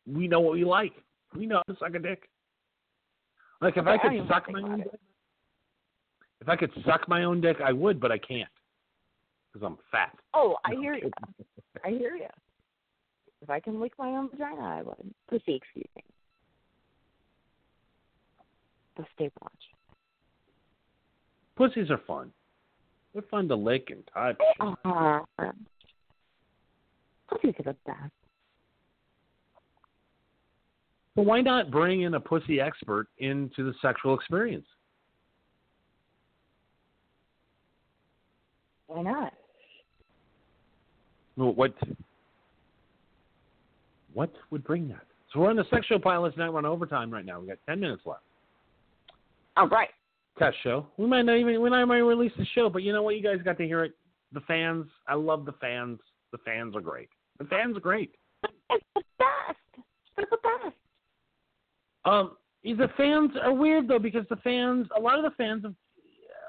we 0.05 0.27
know 0.27 0.39
what 0.39 0.53
we 0.53 0.63
like. 0.63 0.93
We 1.35 1.45
know 1.45 1.61
how 1.65 1.73
to 1.73 1.79
suck 1.79 1.95
a 1.95 1.99
dick. 1.99 2.29
Like 3.61 3.77
if 3.77 3.87
I 3.87 3.95
Okay, 3.95 4.07
I 4.07 4.09
could 4.09 4.17
don't 4.17 4.27
suck 4.27 4.51
my 4.51 4.61
own 4.61 4.77
dick, 4.77 4.87
if 6.41 6.49
I 6.49 6.55
could 6.55 6.71
suck 6.85 7.07
my 7.07 7.23
own 7.23 7.41
dick, 7.41 7.57
I 7.63 7.71
would, 7.71 7.99
but 7.99 8.11
I 8.11 8.17
can't 8.17 8.49
because 9.51 9.65
I'm 9.65 9.77
fat. 9.91 10.17
Oh, 10.33 10.57
I 10.65 10.71
hear 10.75 10.95
you. 10.95 11.11
I 11.85 11.89
hear 11.89 12.15
you. 12.15 12.27
If 13.41 13.49
I 13.49 13.59
can 13.59 13.79
lick 13.79 13.93
my 13.99 14.09
own 14.09 14.29
vagina, 14.29 14.61
I 14.61 14.81
would. 14.81 15.13
Pussy, 15.29 15.55
excuse 15.55 15.85
me. 15.95 16.03
The 18.97 19.05
stay 19.15 19.31
watch. 19.41 19.51
Pussies 21.55 21.89
are 21.89 22.01
fun. 22.07 22.31
They're 23.13 23.23
fun 23.29 23.47
to 23.49 23.55
lick 23.55 23.91
and 23.91 24.03
touch. 24.13 24.37
Uh, 24.59 25.19
pussies 27.29 27.53
are 27.59 27.63
the 27.63 27.75
best. 27.85 28.11
So 31.15 31.21
why 31.21 31.41
not 31.41 31.69
bring 31.69 32.01
in 32.01 32.15
a 32.15 32.19
pussy 32.19 32.59
expert 32.59 33.07
into 33.19 33.63
the 33.63 33.73
sexual 33.81 34.15
experience? 34.15 34.65
Why 38.87 39.03
not? 39.03 39.33
Well, 41.37 41.53
what 41.53 41.73
what 44.13 44.31
would 44.51 44.63
bring 44.63 44.87
that? 44.89 45.05
So 45.31 45.39
we're 45.39 45.49
on 45.49 45.55
the 45.55 45.63
sexual 45.71 45.97
show 45.97 46.03
pilot 46.03 46.33
tonight. 46.33 46.49
We're 46.49 46.59
on 46.59 46.65
overtime 46.65 47.11
right 47.11 47.25
now. 47.25 47.39
We 47.39 47.47
got 47.47 47.57
ten 47.67 47.79
minutes 47.79 48.03
left. 48.05 48.21
All 49.57 49.67
right. 49.67 49.89
Test 50.39 50.57
show. 50.63 50.87
We 50.97 51.05
might 51.05 51.23
not 51.23 51.37
even 51.37 51.61
we 51.61 51.69
might 51.69 51.85
not 51.85 51.93
release 51.93 52.31
the 52.37 52.45
show, 52.55 52.69
but 52.69 52.81
you 52.81 52.91
know 52.91 53.03
what? 53.03 53.15
You 53.15 53.21
guys 53.23 53.37
got 53.43 53.57
to 53.59 53.65
hear 53.65 53.83
it. 53.83 53.93
The 54.31 54.41
fans. 54.41 54.87
I 55.07 55.13
love 55.13 55.45
the 55.45 55.53
fans. 55.53 55.99
The 56.31 56.39
fans 56.39 56.75
are 56.75 56.81
great. 56.81 57.09
The 57.37 57.45
fans 57.45 57.77
are 57.77 57.81
great. 57.81 58.15
It's 58.43 58.83
the 58.95 59.01
best. 59.19 59.85
It's 60.17 60.29
the 60.29 60.37
best. 60.37 60.75
Um, 62.05 62.35
the 62.63 62.89
fans 62.97 63.31
are 63.41 63.53
weird 63.53 63.87
though 63.87 63.99
because 63.99 64.25
the 64.29 64.37
fans, 64.37 64.87
a 64.97 64.99
lot 64.99 65.17
of 65.17 65.23
the 65.23 65.35
fans, 65.37 65.65
of 65.65 65.75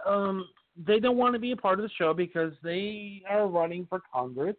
um, 0.07 0.49
they 0.77 0.99
don't 0.99 1.17
want 1.17 1.35
to 1.35 1.39
be 1.39 1.53
a 1.53 1.57
part 1.57 1.79
of 1.79 1.83
the 1.83 1.91
show 1.97 2.15
because 2.15 2.53
they 2.63 3.23
are 3.29 3.47
running 3.47 3.87
for 3.89 4.01
Congress. 4.13 4.57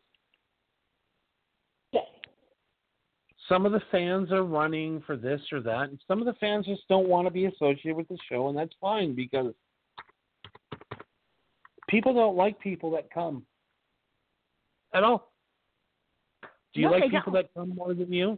Yes. 1.91 2.03
Some 3.48 3.66
of 3.66 3.72
the 3.72 3.82
fans 3.92 4.32
are 4.32 4.44
running 4.44 5.04
for 5.06 5.16
this 5.16 5.42
or 5.52 5.62
that, 5.62 5.90
and 5.90 6.00
some 6.08 6.20
of 6.20 6.25
the 6.25 6.34
fans 6.34 6.66
just 6.66 6.88
don't 6.90 7.08
want 7.08 7.28
to 7.28 7.32
be 7.32 7.46
associated 7.46 7.96
with 7.96 8.08
the 8.08 8.18
show, 8.28 8.48
and 8.50 8.58
that's 8.58 8.74
fine 8.82 9.14
because 9.14 9.54
people 11.88 12.14
don't 12.14 12.36
like 12.36 12.60
people 12.60 12.90
that 12.92 13.12
come 13.12 13.44
at 14.94 15.04
all. 15.04 15.32
Do 16.74 16.82
you 16.82 16.88
No, 16.88 16.94
like 16.94 17.04
people 17.04 17.34
don't. 17.34 17.34
that 17.34 17.54
come 17.54 17.75
more 17.75 17.94
than 17.94 18.12
you? 18.12 18.38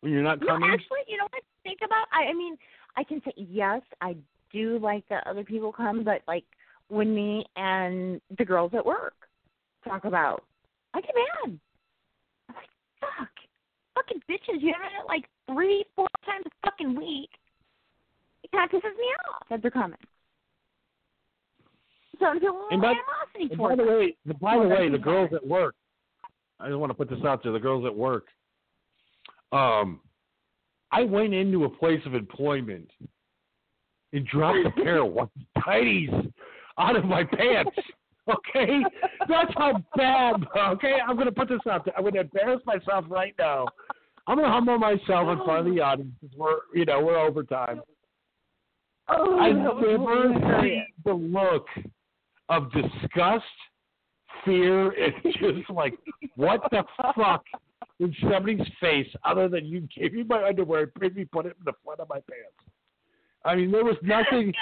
When 0.00 0.12
you're 0.12 0.22
not 0.22 0.40
coming? 0.40 0.68
No, 0.68 0.74
actually, 0.74 1.00
you 1.08 1.16
know 1.16 1.24
what? 1.30 1.42
Think 1.64 1.80
about. 1.84 2.06
I, 2.12 2.30
I 2.30 2.34
mean, 2.34 2.56
I 2.96 3.02
can 3.04 3.20
say 3.24 3.32
yes. 3.36 3.82
I 4.00 4.16
do 4.52 4.78
like 4.78 5.06
that 5.08 5.26
other 5.26 5.44
people 5.44 5.72
come, 5.72 6.04
but 6.04 6.22
like 6.28 6.44
when 6.88 7.14
me 7.14 7.44
and 7.56 8.20
the 8.38 8.44
girls 8.44 8.72
at 8.74 8.84
work 8.84 9.14
talk 9.86 10.04
about, 10.04 10.44
I 10.94 11.00
get 11.00 11.14
mad. 11.44 11.58
I'm 13.04 13.20
like, 13.24 13.28
fuck, 13.94 14.06
fucking 14.06 14.22
bitches. 14.30 14.60
You 14.62 14.72
have 14.80 14.92
it 15.02 15.06
like 15.08 15.24
three, 15.52 15.84
four 15.96 16.08
times 16.26 16.44
a 16.46 16.70
fucking 16.70 16.96
week. 16.96 17.30
It 18.42 18.50
kind 18.52 18.64
of 18.64 18.70
pisses 18.80 18.96
me 18.96 19.06
off 19.30 19.42
that 19.50 19.62
they're 19.62 19.70
coming. 19.70 19.98
So 22.18 22.26
I'm 22.26 22.40
feeling 22.40 22.56
a 22.70 22.74
And 22.74 22.80
little 22.82 22.94
by- 22.94 23.00
animosity 23.00 23.48
And 23.50 23.56
for 23.58 23.68
by 23.70 23.76
the 23.76 23.84
way, 23.90 24.16
the, 24.26 24.34
by 24.34 24.56
the 24.58 24.68
way, 24.68 24.88
the 24.88 24.98
girls 24.98 25.30
at 25.34 25.46
work. 25.46 25.74
I 26.60 26.68
just 26.68 26.78
want 26.78 26.90
to 26.90 26.94
put 26.94 27.10
this 27.10 27.24
out 27.24 27.42
there. 27.42 27.52
The 27.52 27.58
girls 27.58 27.84
at 27.84 27.94
work. 27.94 28.26
Um, 29.52 30.00
I 30.92 31.02
went 31.02 31.34
into 31.34 31.64
a 31.64 31.68
place 31.68 32.00
of 32.06 32.14
employment 32.14 32.88
and 34.12 34.24
dropped 34.26 34.64
a 34.64 34.70
pair 34.70 35.04
of 35.04 35.12
white 35.12 35.28
tighties 35.58 36.32
out 36.78 36.94
of 36.96 37.04
my 37.04 37.24
pants. 37.24 37.70
Okay, 38.26 38.80
that's 39.28 39.52
how 39.56 39.82
bad. 39.96 40.36
Okay, 40.56 40.96
I'm 41.06 41.16
gonna 41.16 41.32
put 41.32 41.48
this 41.48 41.60
out 41.70 41.84
there. 41.84 41.94
I'm 41.96 42.04
gonna 42.04 42.20
embarrass 42.20 42.62
myself 42.64 43.04
right 43.08 43.34
now. 43.38 43.66
I'm 44.26 44.36
gonna 44.36 44.50
humble 44.50 44.78
myself 44.78 45.28
in 45.28 45.44
front 45.44 45.68
of 45.68 45.74
the 45.74 45.80
audience. 45.80 46.12
We're, 46.36 46.56
you 46.72 46.86
know, 46.86 47.02
we're 47.02 47.18
overtime. 47.18 47.82
Oh, 49.08 49.38
I've 49.38 49.56
never 49.56 50.32
seen 50.62 50.86
the 51.04 51.12
look 51.12 51.66
of 52.48 52.72
disgust, 52.72 53.44
fear, 54.44 54.90
and 54.92 55.14
just 55.24 55.68
like, 55.70 55.94
what 56.36 56.62
the 56.70 56.84
fuck 57.14 57.44
in 58.00 58.14
somebody's 58.22 58.66
face 58.80 59.08
other 59.24 59.48
than 59.48 59.66
you 59.66 59.86
gave 59.94 60.14
me 60.14 60.22
my 60.22 60.46
underwear 60.48 60.82
and 60.82 60.92
made 61.00 61.16
me 61.16 61.24
put 61.26 61.44
it 61.46 61.56
in 61.58 61.64
the 61.64 61.72
front 61.84 62.00
of 62.00 62.08
my 62.08 62.16
pants? 62.16 62.72
I 63.44 63.56
mean, 63.56 63.70
there 63.70 63.84
was 63.84 63.96
nothing. 64.02 64.52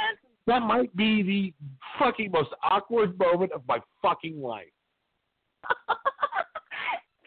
That 0.47 0.63
might 0.63 0.95
be 0.97 1.23
the 1.23 1.55
fucking 1.99 2.31
most 2.33 2.51
awkward 2.63 3.17
moment 3.19 3.53
of 3.53 3.63
my 3.69 3.79
fucking 4.01 4.41
life. 4.43 4.67
I 5.89 5.95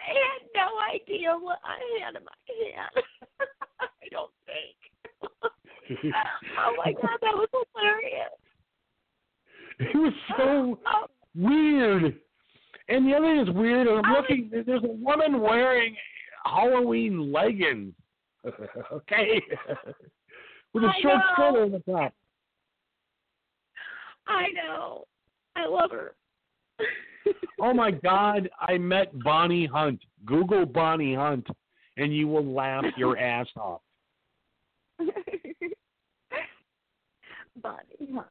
had 0.08 0.48
no 0.54 0.68
idea 0.94 1.32
what 1.40 1.60
I 1.64 1.78
had 2.04 2.16
in 2.16 2.24
my 2.24 2.32
hand. 2.48 3.06
I 3.80 4.08
don't 4.12 4.32
think. 4.46 4.76
oh 6.14 6.74
my 6.84 6.92
god, 6.94 7.18
that 7.22 7.34
was 7.36 7.48
hilarious. 7.74 8.30
It 9.80 9.96
was 9.98 10.14
so 10.38 10.80
Oh, 10.86 11.06
weird. 11.36 12.16
And 12.88 13.08
the 13.08 13.16
other 13.16 13.26
thing 13.28 13.40
is 13.48 13.50
weird. 13.56 13.88
I'm 13.88 14.06
I 14.06 14.12
was- 14.12 14.26
looking. 14.30 14.50
There's 14.66 14.84
a 14.84 14.88
woman 14.88 15.42
wearing 15.42 15.96
Halloween 16.46 17.32
leggings. 17.32 17.94
okay, 18.92 19.42
with 20.74 20.84
a 20.84 20.88
I 20.88 21.02
short 21.02 21.16
know. 21.18 21.22
skirt 21.34 21.64
on 21.64 21.72
the 21.72 21.80
top. 21.92 22.14
I 24.28 24.48
know. 24.54 25.06
I 25.56 25.68
love 25.68 25.92
her. 25.92 26.16
Oh 27.60 27.74
my 27.74 27.90
God! 27.90 28.50
I 28.60 28.78
met 28.78 29.18
Bonnie 29.24 29.66
Hunt. 29.66 30.00
Google 30.26 30.66
Bonnie 30.66 31.16
Hunt, 31.16 31.48
and 31.98 32.16
you 32.16 32.28
will 32.28 32.46
laugh 32.46 32.84
your 32.98 33.18
ass 33.34 33.48
off. 33.58 33.82
Bonnie, 37.62 38.14
Hunt. 38.14 38.28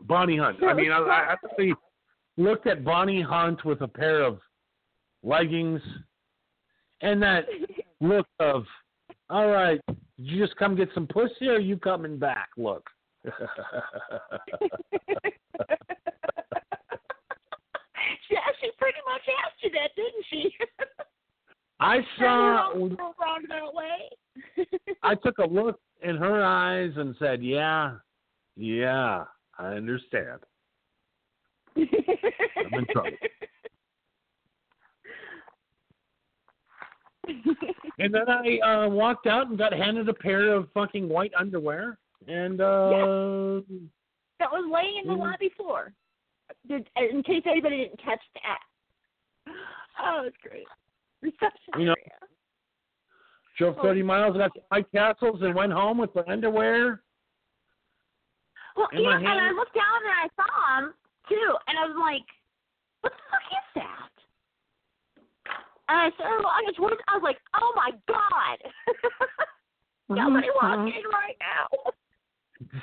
Bonnie 0.00 0.38
Hunt. 0.38 0.58
I 0.66 0.72
mean, 0.72 0.90
I, 0.90 0.98
I 0.98 1.32
actually 1.32 1.74
looked 2.36 2.66
at 2.66 2.84
Bonnie 2.84 3.22
Hunt 3.22 3.64
with 3.64 3.82
a 3.82 3.88
pair 3.88 4.22
of 4.24 4.40
leggings, 5.22 5.82
and 7.02 7.22
that 7.22 7.44
look 8.00 8.26
of, 8.40 8.64
all 9.28 9.48
right, 9.48 9.80
did 9.86 9.98
you 10.16 10.44
just 10.44 10.56
come 10.56 10.74
get 10.74 10.88
some 10.94 11.06
pussy, 11.06 11.48
or 11.48 11.56
are 11.56 11.60
you 11.60 11.76
coming 11.76 12.18
back? 12.18 12.48
Look 12.56 12.88
she 18.28 18.36
actually 18.36 18.70
pretty 18.78 18.98
much 19.06 19.22
asked 19.44 19.62
you 19.62 19.70
that, 19.70 19.90
didn't 19.96 20.24
she? 20.30 20.54
I 21.80 22.00
saw 22.18 22.72
that 22.74 23.72
way. 23.72 24.66
I 25.02 25.14
took 25.14 25.38
a 25.38 25.46
look 25.46 25.80
in 26.02 26.16
her 26.16 26.44
eyes 26.44 26.92
and 26.96 27.14
said, 27.18 27.42
"Yeah, 27.42 27.94
yeah, 28.56 29.24
I 29.58 29.66
understand." 29.74 30.40
I'm 31.76 31.86
in 32.74 32.86
trouble. 32.92 33.10
and 37.98 38.14
then 38.14 38.28
I 38.28 38.58
uh, 38.58 38.88
walked 38.88 39.26
out 39.26 39.48
and 39.48 39.58
got 39.58 39.72
handed 39.72 40.08
a 40.08 40.14
pair 40.14 40.52
of 40.54 40.68
fucking 40.72 41.08
white 41.08 41.32
underwear 41.38 41.98
and 42.26 42.60
uh, 42.60 43.60
that 44.40 44.50
was 44.50 44.68
laying 44.72 45.02
in 45.02 45.08
the 45.08 45.14
lobby 45.14 45.50
floor. 45.56 45.92
Did, 46.66 46.88
in 46.96 47.22
case 47.22 47.42
anybody 47.46 47.78
didn't 47.84 48.00
catch 48.02 48.20
that. 48.34 49.52
Oh, 50.00 50.22
it's 50.24 50.36
great. 50.48 50.62
Reception 51.22 51.74
You 51.76 51.86
know- 51.86 51.94
area. 51.98 52.18
drove 53.58 53.74
30 53.82 54.04
miles, 54.04 54.36
got 54.36 54.54
to 54.54 54.60
White 54.68 54.86
Castles, 54.92 55.42
and 55.42 55.56
went 55.56 55.72
home 55.72 55.98
with 55.98 56.14
the 56.14 56.22
underwear. 56.30 57.02
Well, 58.76 58.86
yeah, 58.92 59.16
and 59.18 59.26
I 59.26 59.50
looked 59.50 59.74
down 59.74 59.98
and 60.06 60.14
I 60.22 60.28
saw 60.38 60.78
him 60.78 60.94
too, 61.28 61.56
and 61.66 61.76
I 61.78 61.86
was 61.86 61.96
like, 61.98 62.22
"What 63.00 63.12
the 63.12 63.22
fuck 63.28 63.42
is 63.50 63.66
that?" 63.74 64.14
And 65.88 65.98
I 65.98 66.10
started 66.14 66.44
looking 66.46 66.74
towards. 66.76 67.00
I 67.08 67.14
was 67.16 67.24
like, 67.24 67.38
"Oh 67.60 67.72
my 67.74 67.90
god!" 68.06 68.58
Somebody 70.16 70.46
walking 70.62 70.94
in 70.94 71.10
right 71.10 71.36
now. 71.40 71.90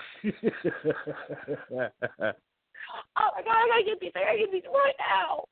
Oh 3.17 3.29
my 3.35 3.41
god, 3.41 3.55
I 3.55 3.67
gotta 3.67 3.83
get 3.85 3.99
these. 3.99 4.11
I 4.15 4.23
gotta 4.23 4.37
get 4.37 4.51
these 4.51 4.67
right 4.69 4.95
now. 4.99 5.45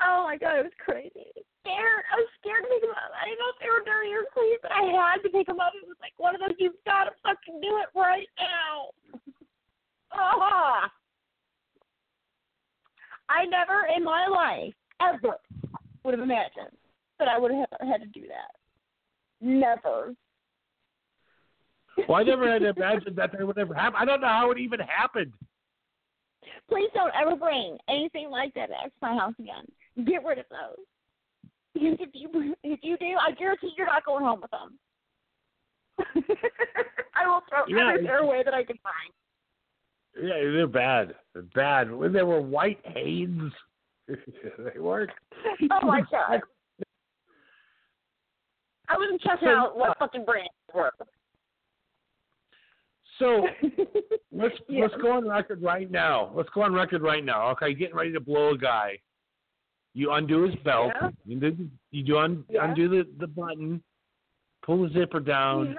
Oh 0.00 0.24
my 0.24 0.36
god, 0.36 0.58
it 0.58 0.64
was 0.66 0.72
crazy. 0.82 1.30
I 1.30 1.38
was 1.38 1.46
scared. 1.62 2.02
I 2.10 2.16
was 2.18 2.26
scared 2.40 2.64
to 2.64 2.68
pick 2.72 2.82
them 2.82 2.90
up. 2.90 3.12
I 3.14 3.28
didn't 3.28 3.38
know 3.38 3.52
if 3.54 3.60
they 3.62 3.70
were 3.70 3.86
dirty 3.86 4.10
or 4.10 4.26
clean, 4.34 4.58
but 4.62 4.72
I 4.74 4.82
had 4.90 5.22
to 5.22 5.30
pick 5.30 5.46
them 5.46 5.60
up. 5.60 5.76
It 5.78 5.86
was 5.86 6.00
like 6.02 6.14
one 6.16 6.34
of 6.34 6.40
those, 6.42 6.58
you've 6.58 6.74
got 6.86 7.04
to 7.06 7.12
fucking 7.22 7.60
do 7.62 7.78
it 7.78 7.86
right 7.94 8.26
now. 8.40 8.90
Ah. 10.10 10.90
I 13.28 13.44
never 13.46 13.86
in 13.94 14.02
my 14.02 14.26
life, 14.26 14.74
ever, 15.00 15.38
would 16.02 16.14
have 16.14 16.22
imagined 16.22 16.74
that 17.18 17.28
I 17.28 17.38
would 17.38 17.52
have 17.52 17.70
had 17.80 18.02
to 18.02 18.10
do 18.10 18.26
that. 18.26 18.58
Never. 19.40 20.14
Well, 22.08 22.18
I 22.18 22.22
never 22.22 22.50
had 22.50 22.62
imagined 22.62 23.16
that 23.16 23.32
that 23.32 23.46
would 23.46 23.58
ever 23.58 23.74
happen. 23.74 23.96
I 23.98 24.04
don't 24.04 24.20
know 24.20 24.28
how 24.28 24.50
it 24.50 24.58
even 24.58 24.80
happened. 24.80 25.32
Please 26.68 26.90
don't 26.94 27.12
ever 27.20 27.36
bring 27.36 27.76
anything 27.88 28.30
like 28.30 28.54
that 28.54 28.70
back 28.70 28.86
to 28.86 28.92
my 29.00 29.14
house 29.14 29.34
again. 29.38 29.64
Get 30.06 30.24
rid 30.24 30.38
of 30.38 30.46
those. 30.50 30.84
Because 31.74 31.98
if 32.00 32.10
you 32.12 32.54
if 32.62 32.80
you 32.82 32.96
do, 32.98 33.16
I 33.20 33.32
guarantee 33.32 33.72
you're 33.76 33.86
not 33.86 34.04
going 34.04 34.24
home 34.24 34.40
with 34.40 34.50
them. 34.50 34.78
I 37.14 37.26
will 37.26 37.42
throw 37.48 37.64
Yeah, 37.68 37.92
every 37.92 38.06
pair 38.06 38.18
away 38.18 38.42
that 38.44 38.54
I 38.54 38.64
can 38.64 38.78
find. 38.82 40.26
Yeah, 40.26 40.52
they're 40.52 40.66
bad. 40.66 41.14
They're 41.32 41.42
bad. 41.54 41.90
When 41.90 42.12
they 42.12 42.22
were 42.22 42.40
white 42.40 42.80
Hanes, 42.84 43.52
they 44.08 44.78
weren't. 44.78 45.10
Oh 45.70 45.86
my 45.86 46.02
god. 46.10 46.40
I 48.88 48.98
wasn't 48.98 49.22
checking 49.22 49.48
out 49.48 49.70
uh, 49.70 49.78
what 49.78 49.98
fucking 49.98 50.24
brands 50.24 50.50
were. 50.74 50.92
So 53.22 53.46
let's 54.32 54.54
Yeah. 54.68 54.82
let's 54.82 54.94
go 55.00 55.12
on 55.12 55.28
record 55.28 55.62
right 55.62 55.88
now. 55.90 56.32
Let's 56.34 56.48
go 56.50 56.62
on 56.62 56.72
record 56.74 57.02
right 57.02 57.24
now. 57.24 57.50
Okay, 57.50 57.72
getting 57.72 57.94
ready 57.94 58.12
to 58.12 58.20
blow 58.20 58.50
a 58.50 58.58
guy. 58.58 58.98
You 59.94 60.12
undo 60.12 60.42
his 60.42 60.54
belt. 60.64 60.92
Yeah. 61.00 61.10
You 61.24 61.38
do 61.40 61.68
you 61.92 62.02
do 62.02 62.18
un, 62.18 62.44
Yeah. 62.48 62.64
undo 62.68 62.88
the, 62.88 63.06
the 63.20 63.26
button, 63.26 63.82
pull 64.64 64.82
the 64.82 64.92
zipper 64.92 65.20
down, 65.20 65.76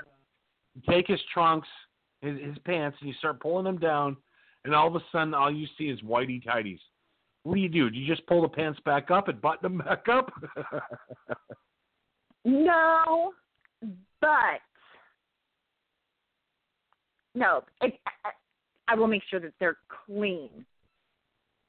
take 0.89 1.07
his 1.07 1.19
trunks, 1.33 1.67
his, 2.21 2.39
his 2.39 2.57
pants, 2.59 2.97
and 3.01 3.09
you 3.09 3.15
start 3.15 3.39
pulling 3.41 3.65
them 3.65 3.77
down, 3.79 4.15
and 4.63 4.73
all 4.73 4.87
of 4.87 4.95
a 4.95 5.03
sudden 5.11 5.33
all 5.33 5.51
you 5.51 5.67
see 5.77 5.85
is 5.89 5.99
whitey 6.01 6.41
tighties. 6.43 6.79
What 7.43 7.55
do 7.55 7.59
you 7.59 7.67
do? 7.69 7.89
Do 7.89 7.97
you 7.97 8.07
just 8.07 8.25
pull 8.27 8.41
the 8.43 8.47
pants 8.47 8.79
back 8.85 9.11
up 9.11 9.27
and 9.27 9.41
button 9.41 9.77
them 9.77 9.85
back 9.85 10.07
up? 10.07 10.31
No, 12.45 13.31
but 14.19 14.59
no, 17.35 17.63
it, 17.81 17.93
I, 18.25 18.29
I 18.87 18.95
will 18.95 19.07
make 19.07 19.23
sure 19.29 19.39
that 19.39 19.53
they're 19.59 19.77
clean. 20.05 20.49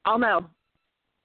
I'll 0.05 0.19
know. 0.19 0.45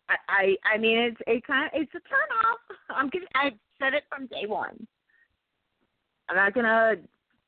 I, 0.08 0.14
I, 0.28 0.74
I 0.74 0.78
mean, 0.78 0.98
it's 0.98 1.20
it 1.26 1.46
kind 1.46 1.66
of 1.66 1.80
it's 1.80 1.90
a 1.90 2.08
turn 2.08 2.28
off. 2.46 2.58
I'm 2.90 3.08
gonna, 3.10 3.26
I 3.34 3.50
said 3.78 3.94
it 3.94 4.04
from 4.08 4.26
day 4.26 4.46
one. 4.46 4.86
I'm 6.28 6.36
not 6.36 6.54
gonna 6.54 6.94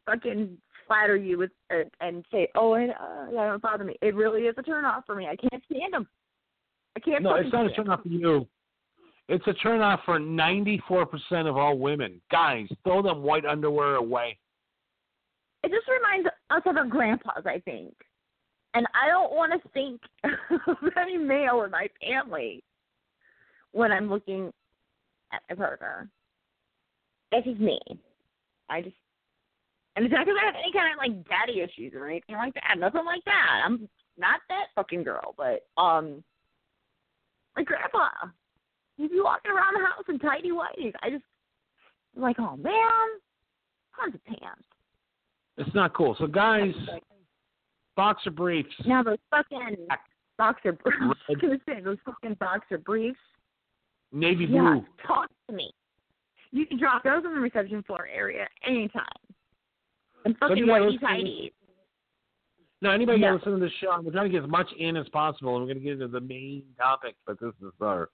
fucking 0.07 0.57
flatter 0.87 1.16
you 1.16 1.38
with 1.38 1.50
uh, 1.70 1.85
and 2.00 2.24
say, 2.31 2.48
oh, 2.55 2.74
it, 2.74 2.90
uh, 2.90 3.26
that 3.26 3.33
don't 3.33 3.62
bother 3.62 3.85
me. 3.85 3.96
It 4.02 4.14
really 4.14 4.42
is 4.42 4.55
a 4.59 4.62
turn 4.62 4.85
off 4.85 5.05
for 5.07 5.14
me. 5.14 5.26
I 5.26 5.37
can't 5.37 5.62
stand 5.70 5.94
them. 5.94 6.07
I 6.96 7.00
can't. 7.00 7.22
no, 7.22 7.35
it's 7.37 7.52
not 7.52 7.66
a 7.66 7.72
turn 7.72 7.88
off 7.88 8.02
for 8.02 8.09
you. 8.09 8.46
It's 9.28 9.46
a 9.46 9.55
turn 9.55 9.81
off 9.81 10.00
for 10.05 10.18
94% 10.18 11.48
of 11.48 11.57
all 11.57 11.78
women. 11.78 12.20
Guys, 12.31 12.66
throw 12.85 13.02
them 13.02 13.22
white 13.22 13.46
underwear 13.46 13.94
away. 13.94 14.37
It 15.64 15.70
just 15.70 15.88
reminds 15.88 16.29
us 16.51 16.62
of 16.66 16.77
our 16.77 16.87
grandpas, 16.87 17.44
I 17.46 17.61
think. 17.61 17.94
And 18.75 18.87
I 18.94 19.09
don't 19.09 19.33
want 19.33 19.53
to 19.53 19.68
think 19.70 20.01
of 20.25 20.77
any 20.96 21.18
male 21.18 21.62
in 21.62 21.70
my 21.70 21.88
family 22.01 22.62
when 23.72 23.92
I'm 23.92 24.09
looking 24.09 24.53
at 25.33 25.42
my 25.48 25.57
partner. 25.57 26.09
That's 27.31 27.44
just 27.44 27.61
me. 27.61 27.79
I 28.68 28.83
just, 28.83 28.96
and 29.96 30.05
it's 30.05 30.12
not 30.12 30.25
because 30.25 30.38
I 30.40 30.46
have 30.46 30.55
any 30.55 30.72
kind 30.72 30.92
of 30.92 30.98
like 30.98 31.29
daddy 31.29 31.61
issues 31.61 31.92
or 31.94 32.07
anything 32.07 32.37
like 32.37 32.55
that. 32.55 32.79
Nothing 32.79 33.05
like 33.05 33.25
that. 33.27 33.62
I'm 33.64 33.88
not 34.18 34.40
that 34.48 34.66
fucking 34.75 35.05
girl, 35.05 35.35
but 35.37 35.66
um, 35.81 36.25
my 37.57 37.62
grandpa. 37.62 38.09
He'd 38.96 39.11
be 39.11 39.20
walking 39.20 39.51
around 39.51 39.75
the 39.75 39.87
house 39.87 40.05
in 40.09 40.18
tidy 40.18 40.51
whities. 40.51 40.92
I 41.03 41.11
just 41.11 41.25
I'm 42.16 42.22
like, 42.22 42.38
oh 42.38 42.57
man, 42.57 43.09
tons 43.96 44.14
of 44.14 44.25
pants. 44.25 44.64
It's 45.56 45.74
not 45.74 45.94
cool. 45.94 46.16
So, 46.18 46.26
guys, 46.26 46.72
boxer 47.96 48.30
briefs. 48.30 48.70
Now 48.86 49.02
those 49.02 49.18
fucking 49.30 49.86
boxer 50.38 50.72
briefs. 50.72 50.98
I 51.28 51.32
was 51.32 51.38
gonna 51.40 51.58
say 51.66 51.80
those 51.80 51.98
fucking 52.04 52.36
boxer 52.40 52.78
briefs. 52.78 53.18
Navy 54.12 54.46
blue. 54.46 54.56
Yeah, 54.56 55.06
talk 55.06 55.30
to 55.48 55.56
me. 55.56 55.72
You 56.50 56.66
can 56.66 56.78
drop 56.78 57.04
those 57.04 57.24
on 57.24 57.34
the 57.34 57.40
reception 57.40 57.82
floor 57.82 58.08
area 58.14 58.46
anytime. 58.66 59.06
And 60.24 60.36
fucking 60.38 60.66
whitey 60.66 61.00
tighties. 61.00 61.52
Now, 62.82 62.90
anybody 62.90 63.20
No. 63.20 63.34
listen 63.34 63.52
to 63.52 63.58
this 63.58 63.72
show? 63.80 63.98
We're 64.02 64.12
trying 64.12 64.24
to 64.24 64.30
get 64.30 64.42
as 64.42 64.50
much 64.50 64.70
in 64.72 64.96
as 64.96 65.08
possible, 65.10 65.56
and 65.56 65.64
we're 65.64 65.72
going 65.72 65.78
to 65.78 65.84
get 65.84 65.92
into 65.94 66.08
the 66.08 66.20
main 66.20 66.64
topic, 66.76 67.14
but 67.26 67.38
this 67.40 67.54
is 67.62 67.72
our 67.80 68.10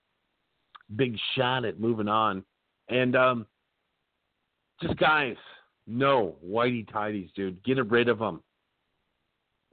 big 0.94 1.18
shot 1.34 1.64
at 1.64 1.80
moving 1.80 2.06
on. 2.06 2.44
And 2.88 3.16
um, 3.16 3.46
just 4.82 4.96
guys, 4.98 5.36
no 5.88 6.36
whitey 6.46 6.88
tighties, 6.90 7.32
dude. 7.34 7.62
Get 7.64 7.84
rid 7.90 8.08
of 8.08 8.18
them. 8.18 8.42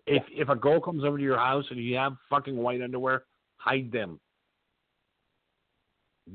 If 0.07 0.23
if 0.31 0.49
a 0.49 0.55
girl 0.55 0.79
comes 0.79 1.03
over 1.03 1.17
to 1.17 1.23
your 1.23 1.37
house 1.37 1.65
and 1.69 1.79
you 1.79 1.95
have 1.97 2.15
fucking 2.29 2.55
white 2.55 2.81
underwear, 2.81 3.23
hide 3.57 3.91
them. 3.91 4.19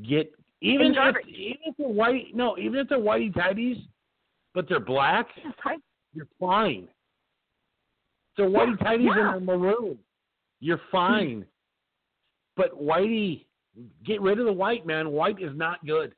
Get 0.07 0.33
even 0.61 0.95
if 0.95 1.17
even 1.27 1.59
if 1.65 1.77
they're 1.79 1.89
white, 1.89 2.27
no, 2.35 2.59
even 2.59 2.81
if 2.81 2.89
they're 2.89 2.99
whitey 2.99 3.33
tighties, 3.33 3.83
but 4.55 4.69
they're 4.69 4.81
black, 4.81 5.29
you're 6.13 6.29
fine. 6.39 6.89
So 8.37 8.43
whitey 8.45 8.77
tighties 8.79 9.17
yeah. 9.17 9.35
and 9.37 9.49
they're 9.49 9.57
maroon. 9.57 9.99
You're 10.61 10.81
fine. 10.93 11.47
but 12.57 12.79
whitey, 12.79 13.47
get 14.05 14.21
rid 14.21 14.39
of 14.39 14.45
the 14.45 14.53
white, 14.53 14.87
man. 14.87 15.11
White 15.11 15.41
is 15.41 15.57
not 15.57 15.85
good. 15.87 16.15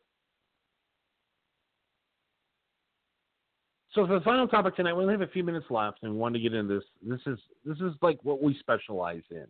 So 3.94 4.06
for 4.06 4.18
the 4.18 4.24
final 4.24 4.48
topic 4.48 4.74
tonight, 4.74 4.94
we 4.94 5.02
only 5.02 5.12
have 5.12 5.20
a 5.20 5.26
few 5.26 5.44
minutes 5.44 5.66
left, 5.68 5.98
and 6.02 6.12
we 6.12 6.18
wanted 6.18 6.38
to 6.38 6.42
get 6.42 6.54
into 6.54 6.74
this. 6.74 6.84
This 7.02 7.20
is 7.26 7.38
this 7.64 7.76
is 7.78 7.92
like 8.00 8.18
what 8.22 8.42
we 8.42 8.56
specialize 8.58 9.22
in, 9.30 9.46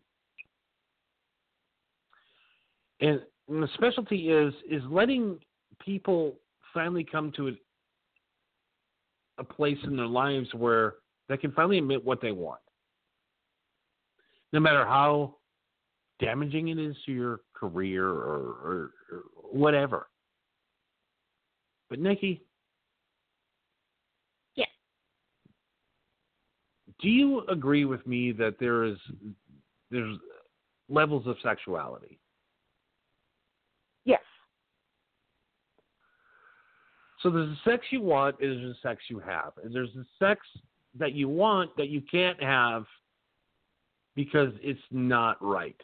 and, 3.00 3.20
and 3.48 3.62
the 3.62 3.68
specialty 3.74 4.30
is 4.30 4.52
is 4.68 4.82
letting 4.90 5.38
people 5.80 6.34
finally 6.74 7.04
come 7.04 7.30
to 7.36 7.48
a, 7.48 7.52
a 9.38 9.44
place 9.44 9.78
in 9.84 9.96
their 9.96 10.06
lives 10.06 10.48
where 10.54 10.94
they 11.28 11.36
can 11.36 11.52
finally 11.52 11.78
admit 11.78 12.04
what 12.04 12.20
they 12.20 12.32
want, 12.32 12.60
no 14.52 14.58
matter 14.58 14.84
how 14.84 15.36
damaging 16.18 16.68
it 16.68 16.78
is 16.78 16.96
to 17.06 17.12
your 17.12 17.40
career 17.54 18.08
or, 18.08 18.38
or, 18.64 18.90
or 19.10 19.22
whatever. 19.50 20.08
But 21.88 22.00
Nikki, 22.00 22.42
Yeah. 24.54 24.66
Do 27.02 27.08
you 27.08 27.44
agree 27.48 27.84
with 27.84 28.06
me 28.06 28.32
that 28.32 28.54
there 28.58 28.84
is 28.84 28.96
there's 29.90 30.16
levels 30.88 31.26
of 31.26 31.36
sexuality? 31.42 32.18
Yes. 34.04 34.20
So 37.20 37.30
there's 37.30 37.50
the 37.50 37.70
sex 37.70 37.84
you 37.90 38.00
want, 38.00 38.36
and 38.40 38.50
there's 38.50 38.76
the 38.76 38.88
sex 38.88 39.02
you 39.08 39.18
have, 39.18 39.52
and 39.62 39.74
there's 39.74 39.92
the 39.94 40.06
sex 40.18 40.40
that 40.98 41.12
you 41.12 41.28
want 41.28 41.76
that 41.76 41.88
you 41.88 42.00
can't 42.00 42.40
have 42.42 42.84
because 44.14 44.52
it's 44.62 44.80
not 44.90 45.36
right. 45.42 45.76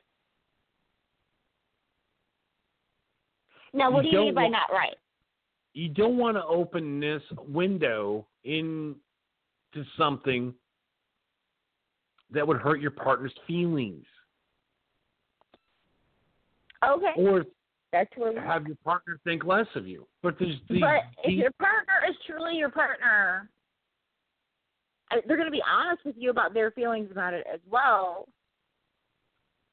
Now, 3.73 3.91
what 3.91 4.05
You 4.05 4.11
do 4.11 4.17
you 4.17 4.25
mean 4.27 4.35
by 4.35 4.49
not 4.49 4.71
right? 4.73 4.97
You 5.75 5.89
don't 5.89 6.17
want 6.17 6.37
to 6.37 6.45
open 6.45 7.01
this 7.01 7.23
window 7.47 8.27
into 8.45 8.97
something 9.97 10.55
that 12.33 12.47
would 12.47 12.59
hurt 12.59 12.81
your 12.81 12.91
partner's 12.91 13.33
feelings, 13.47 14.05
Okay, 16.85 17.13
or 17.17 17.45
that's 17.93 18.11
where. 18.17 18.41
have 18.41 18.67
your 18.67 18.77
partner 18.85 19.19
think 19.25 19.45
less 19.45 19.67
of 19.75 19.87
you. 19.87 20.07
But 20.23 20.37
there's 20.39 20.57
the, 20.69 20.81
but 20.81 21.05
if 21.25 21.27
the- 21.27 21.33
your 21.33 21.53
partner 21.53 21.95
is 22.09 22.17
truly 22.27 22.57
your 22.57 22.71
partner, 22.71 23.49
they're 25.11 25.37
going 25.37 25.47
to 25.47 25.51
be 25.53 25.63
honest 25.67 26.05
with 26.05 26.17
you 26.19 26.31
about 26.31 26.53
their 26.55 26.71
feelings 26.71 27.11
about 27.11 27.33
it 27.35 27.47
as 27.53 27.61
well. 27.71 28.29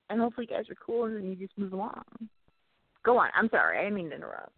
And 0.10 0.20
hopefully, 0.22 0.48
you 0.50 0.56
guys 0.56 0.70
are 0.70 0.76
cool, 0.76 1.06
and 1.06 1.16
then 1.16 1.26
you 1.26 1.36
just 1.36 1.58
move 1.58 1.74
along. 1.74 2.04
Go 3.04 3.18
on. 3.18 3.30
I'm 3.36 3.50
sorry. 3.50 3.80
I 3.80 3.84
didn't 3.84 3.96
mean 3.96 4.10
to 4.10 4.16
interrupt. 4.16 4.54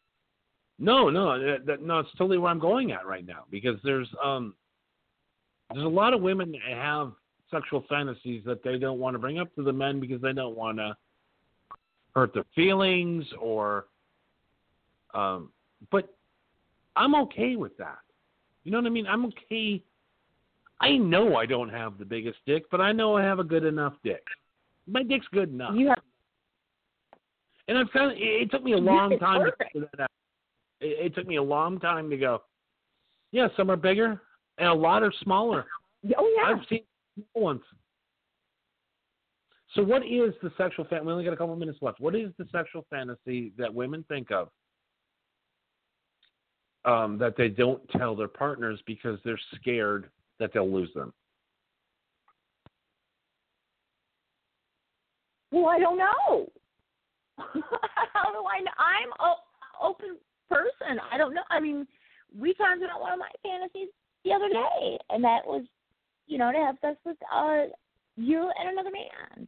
No, 0.80 1.10
no, 1.10 1.40
that, 1.40 1.66
that, 1.66 1.82
no. 1.82 2.00
It's 2.00 2.10
totally 2.18 2.38
where 2.38 2.52
I'm 2.52 2.60
going 2.60 2.92
at 2.92 3.06
right 3.06 3.26
now 3.26 3.46
because 3.50 3.78
there's 3.84 4.08
um 4.24 4.54
there's 5.74 5.86
a 5.86 5.90
lot 5.90 6.14
of 6.14 6.22
women 6.22 6.52
that 6.52 6.62
have 6.70 7.14
sexual 7.52 7.84
fantasies 7.88 8.44
that 8.46 8.64
they 8.64 8.78
don't 8.78 9.00
want 9.00 9.14
to 9.16 9.20
bring 9.20 9.40
up 9.40 9.54
to 9.56 9.64
the 9.64 9.74
men 9.74 10.00
because 10.00 10.22
they 10.22 10.34
don't 10.34 10.56
want 10.56 10.78
to 10.78 10.96
hurt 12.16 12.34
their 12.34 12.46
feelings 12.56 13.26
or 13.40 13.86
um 15.14 15.52
but 15.92 16.14
I'm 16.96 17.14
okay 17.16 17.56
with 17.56 17.78
that. 17.78 18.00
You 18.64 18.72
know 18.72 18.80
what 18.80 18.88
I 18.88 18.90
mean? 18.90 19.08
I'm 19.08 19.26
okay. 19.28 19.84
I 20.82 20.98
know 20.98 21.36
I 21.36 21.46
don't 21.46 21.70
have 21.70 21.98
the 21.98 22.06
biggest 22.06 22.40
dick, 22.46 22.66
but 22.70 22.82
I 22.82 22.92
know 22.92 23.16
I 23.16 23.24
have 23.24 23.40
a 23.40 23.44
good 23.44 23.64
enough 23.64 23.94
dick. 24.04 24.24
My 24.88 25.04
dick's 25.04 25.28
good 25.32 25.54
enough. 25.54 25.74
You 25.76 25.90
have 25.90 26.02
And 27.68 27.78
I've 27.78 27.92
kind 27.92 28.12
of, 28.12 28.18
it, 28.18 28.52
took 28.52 28.64
me 28.64 28.74
a 28.74 28.78
long 28.78 29.18
time 29.20 29.46
to 29.46 29.52
perfect. 29.52 29.74
figure 29.74 29.90
that 29.94 30.04
out. 30.04 30.10
It, 30.82 31.06
it 31.06 31.16
took 31.16 31.28
me 31.28 31.38
a 31.38 31.44
long 31.44 31.80
time 31.80 32.10
to 32.10 32.18
go, 32.18 32.42
yeah, 33.32 33.48
some 33.56 33.70
are 33.70 33.78
bigger 33.78 34.22
and 34.58 34.68
a 34.68 34.74
lot 34.74 35.04
are 35.04 35.14
smaller. 35.22 35.66
Oh 36.18 36.34
yeah. 36.36 36.52
I've 36.52 36.66
seen 36.70 36.82
ones. 37.36 37.62
So, 39.74 39.84
what 39.84 40.04
is 40.06 40.34
the 40.42 40.52
sexual 40.58 40.86
fan? 40.86 41.06
We 41.06 41.12
only 41.12 41.24
got 41.24 41.34
a 41.34 41.38
couple 41.38 41.56
minutes 41.56 41.80
left. 41.82 42.00
What 42.00 42.16
is 42.16 42.32
the 42.38 42.46
sexual 42.52 42.86
fantasy 42.90 43.52
that 43.58 43.74
women 43.74 44.06
think 44.08 44.32
of 44.32 44.50
um, 46.86 47.18
that 47.18 47.36
they 47.38 47.50
don't 47.50 47.82
tell 47.90 48.16
their 48.16 48.28
partners 48.28 48.80
because 48.88 49.20
they're 49.26 49.40
scared 49.56 50.10
that 50.40 50.52
they'll 50.54 50.72
lose 50.72 50.94
them? 50.94 51.14
Well, 55.52 55.68
I 55.68 55.80
don't 55.80 55.98
know. 55.98 56.50
How 57.38 58.32
do 58.32 58.44
I 58.48 58.62
know? 58.62 58.72
I'm 58.78 59.10
a 59.20 59.36
open 59.84 60.18
person. 60.50 61.00
I 61.12 61.18
don't 61.18 61.34
know. 61.34 61.44
I 61.50 61.60
mean, 61.60 61.88
we 62.38 62.54
talked 62.54 62.82
about 62.82 63.02
one 63.02 63.14
of 63.14 63.20
my 63.20 63.30
fantasies 63.44 63.90
the 64.26 64.34
other 64.34 64.50
day, 64.50 64.98
and 65.10 65.24
that 65.24 65.46
was, 65.46 65.64
you 66.28 66.38
know, 66.38 66.52
to 66.52 66.58
have 66.58 66.76
sex 66.82 66.98
with 67.06 67.18
uh 67.34 67.64
you 68.16 68.50
and 68.60 68.70
another 68.70 68.92
man 68.92 69.48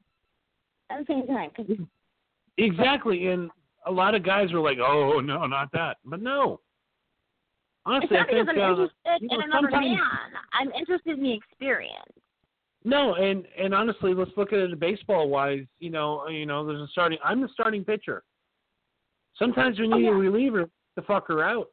at 0.90 1.00
the 1.00 1.06
same 1.14 1.28
time. 1.28 1.50
Cause 1.56 1.66
Exactly. 2.58 3.28
And 3.28 3.50
a 3.86 3.92
lot 3.92 4.16
of 4.16 4.24
guys 4.24 4.52
are 4.52 4.60
like, 4.60 4.80
oh, 4.80 5.22
no, 5.22 5.46
not 5.46 5.72
that. 5.72 5.98
But 6.04 6.22
no. 6.22 6.60
Honestly, 7.86 8.18
I 8.18 8.26
think 8.26 8.50
I'm 8.50 8.50
uh, 8.50 8.52
interested 8.52 8.92
you 9.22 9.28
know, 9.30 9.36
in 9.36 9.42
another 9.44 9.68
sometimes- 9.72 9.86
man. 9.88 10.00
I'm 10.54 10.72
interested 10.74 11.18
in 11.18 11.24
the 11.24 11.34
experience. 11.34 11.96
No, 12.86 13.16
and 13.16 13.46
and 13.58 13.74
honestly, 13.74 14.14
let's 14.14 14.32
look 14.38 14.54
at 14.54 14.60
it 14.60 14.80
baseball 14.80 15.28
wise. 15.30 15.66
You 15.80 15.90
know, 15.90 16.28
you 16.30 16.46
know, 16.46 16.66
there's 16.66 16.80
a 16.82 16.88
starting. 16.92 17.18
I'm 17.26 17.42
the 17.42 17.50
starting 17.54 17.84
pitcher. 17.84 18.24
Sometimes 19.38 19.80
we 19.80 19.88
Oh, 19.92 19.98
need 19.98 20.04
yeah. 20.06 20.12
a 20.12 20.14
reliever 20.14 20.70
to 20.96 21.02
fuck 21.04 21.28
her 21.28 21.44
out 21.44 21.68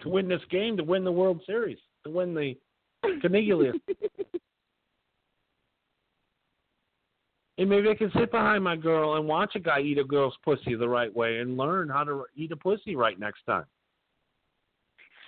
to 0.00 0.08
win 0.08 0.28
this 0.28 0.40
game, 0.50 0.76
to 0.76 0.84
win 0.84 1.02
the 1.04 1.10
World 1.12 1.40
Series, 1.46 1.78
to 2.04 2.10
win 2.10 2.34
the 2.34 2.56
Canigula. 3.04 3.72
and 7.58 7.68
maybe 7.68 7.88
I 7.88 7.94
can 7.94 8.10
sit 8.18 8.30
behind 8.30 8.64
my 8.64 8.76
girl 8.76 9.16
and 9.16 9.26
watch 9.26 9.52
a 9.54 9.60
guy 9.60 9.80
eat 9.80 9.98
a 9.98 10.04
girl's 10.04 10.36
pussy 10.44 10.74
the 10.74 10.88
right 10.88 11.14
way 11.14 11.38
and 11.38 11.56
learn 11.56 11.88
how 11.88 12.04
to 12.04 12.24
eat 12.34 12.52
a 12.52 12.56
pussy 12.56 12.96
right 12.96 13.18
next 13.18 13.44
time. 13.46 13.64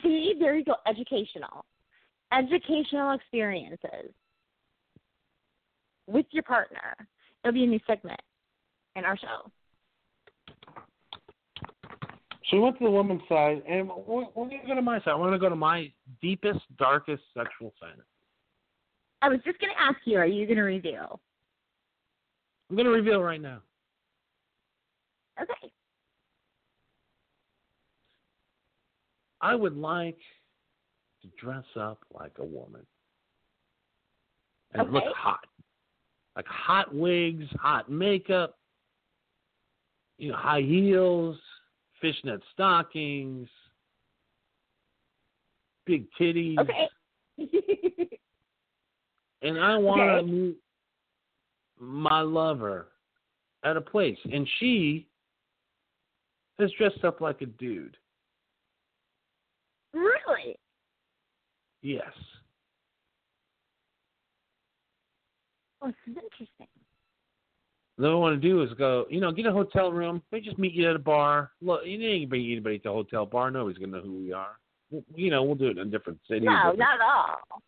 See, 0.02 0.34
there 0.38 0.56
you 0.56 0.64
go. 0.64 0.74
Educational, 0.86 1.64
educational 2.32 3.12
experiences 3.12 4.12
with 6.06 6.26
your 6.30 6.42
partner. 6.42 6.94
It'll 7.42 7.54
be 7.54 7.64
a 7.64 7.66
new 7.66 7.80
segment 7.86 8.20
in 8.96 9.04
our 9.04 9.16
show. 9.16 9.50
So 12.54 12.58
we 12.58 12.64
went 12.66 12.78
to 12.78 12.84
the 12.84 12.90
woman's 12.90 13.22
side, 13.28 13.64
and 13.68 13.88
we're, 13.88 14.26
we're 14.36 14.48
going 14.48 14.60
to 14.60 14.66
go 14.68 14.74
to 14.76 14.82
my 14.82 14.98
side. 14.98 15.08
I 15.08 15.14
want 15.16 15.32
to 15.32 15.40
go 15.40 15.48
to 15.48 15.56
my 15.56 15.90
deepest, 16.22 16.60
darkest 16.78 17.24
sexual 17.36 17.74
fantasy. 17.80 18.02
I 19.22 19.28
was 19.28 19.40
just 19.44 19.58
going 19.58 19.72
to 19.74 19.82
ask 19.82 19.96
you, 20.04 20.18
are 20.18 20.26
you 20.26 20.46
going 20.46 20.58
to 20.58 20.62
reveal? 20.62 21.18
I'm 22.70 22.76
going 22.76 22.86
to 22.86 22.92
reveal 22.92 23.20
right 23.20 23.40
now. 23.40 23.58
Okay. 25.42 25.72
I 29.40 29.56
would 29.56 29.76
like 29.76 30.18
to 31.22 31.28
dress 31.44 31.64
up 31.76 31.98
like 32.12 32.34
a 32.38 32.44
woman 32.44 32.86
and 34.74 34.92
look 34.92 35.02
hot, 35.16 35.44
like 36.36 36.46
hot 36.46 36.94
wigs, 36.94 37.46
hot 37.60 37.90
makeup, 37.90 38.58
you 40.18 40.30
know, 40.30 40.36
high 40.36 40.60
heels, 40.62 41.36
fishnet 42.04 42.42
stockings, 42.52 43.48
big 45.86 46.06
titties, 46.20 46.58
Okay. 46.60 46.88
and 49.40 49.58
I 49.58 49.78
want 49.78 50.00
to 50.02 50.18
Okay. 50.18 50.30
meet 50.30 50.56
my 51.80 52.20
lover 52.20 52.88
at 53.64 53.78
a 53.78 53.80
place, 53.80 54.18
and 54.30 54.46
she 54.58 55.08
is 56.58 56.70
dressed 56.72 57.04
up 57.04 57.22
like 57.22 57.40
a 57.40 57.46
dude. 57.46 57.96
really? 59.94 60.56
Yes. 61.80 62.12
Oh, 65.80 65.86
this 65.86 65.96
is 66.06 66.22
interesting. 66.22 66.66
Then 67.96 68.08
what 68.10 68.16
I 68.16 68.18
want 68.18 68.42
to 68.42 68.48
do 68.48 68.62
is 68.62 68.70
go, 68.74 69.06
you 69.08 69.20
know, 69.20 69.30
get 69.30 69.46
a 69.46 69.52
hotel 69.52 69.92
room. 69.92 70.20
We 70.32 70.40
just 70.40 70.58
meet 70.58 70.72
you 70.72 70.90
at 70.90 70.96
a 70.96 70.98
bar. 70.98 71.52
Look, 71.62 71.82
you 71.84 71.92
ain't 72.06 72.30
meet 72.30 72.52
anybody 72.52 72.78
to 72.80 72.88
the 72.88 72.92
hotel 72.92 73.24
bar. 73.24 73.50
Nobody's 73.52 73.78
gonna 73.78 73.98
know 73.98 74.02
who 74.02 74.14
we 74.18 74.32
are. 74.32 74.58
You 75.14 75.30
know, 75.30 75.42
we'll 75.44 75.54
do 75.54 75.66
it 75.68 75.78
in 75.78 75.86
a 75.86 75.90
different 75.90 76.18
city. 76.28 76.40
No, 76.46 76.52
different- 76.56 76.78
not 76.80 76.94
at 76.96 77.00
all. 77.02 77.62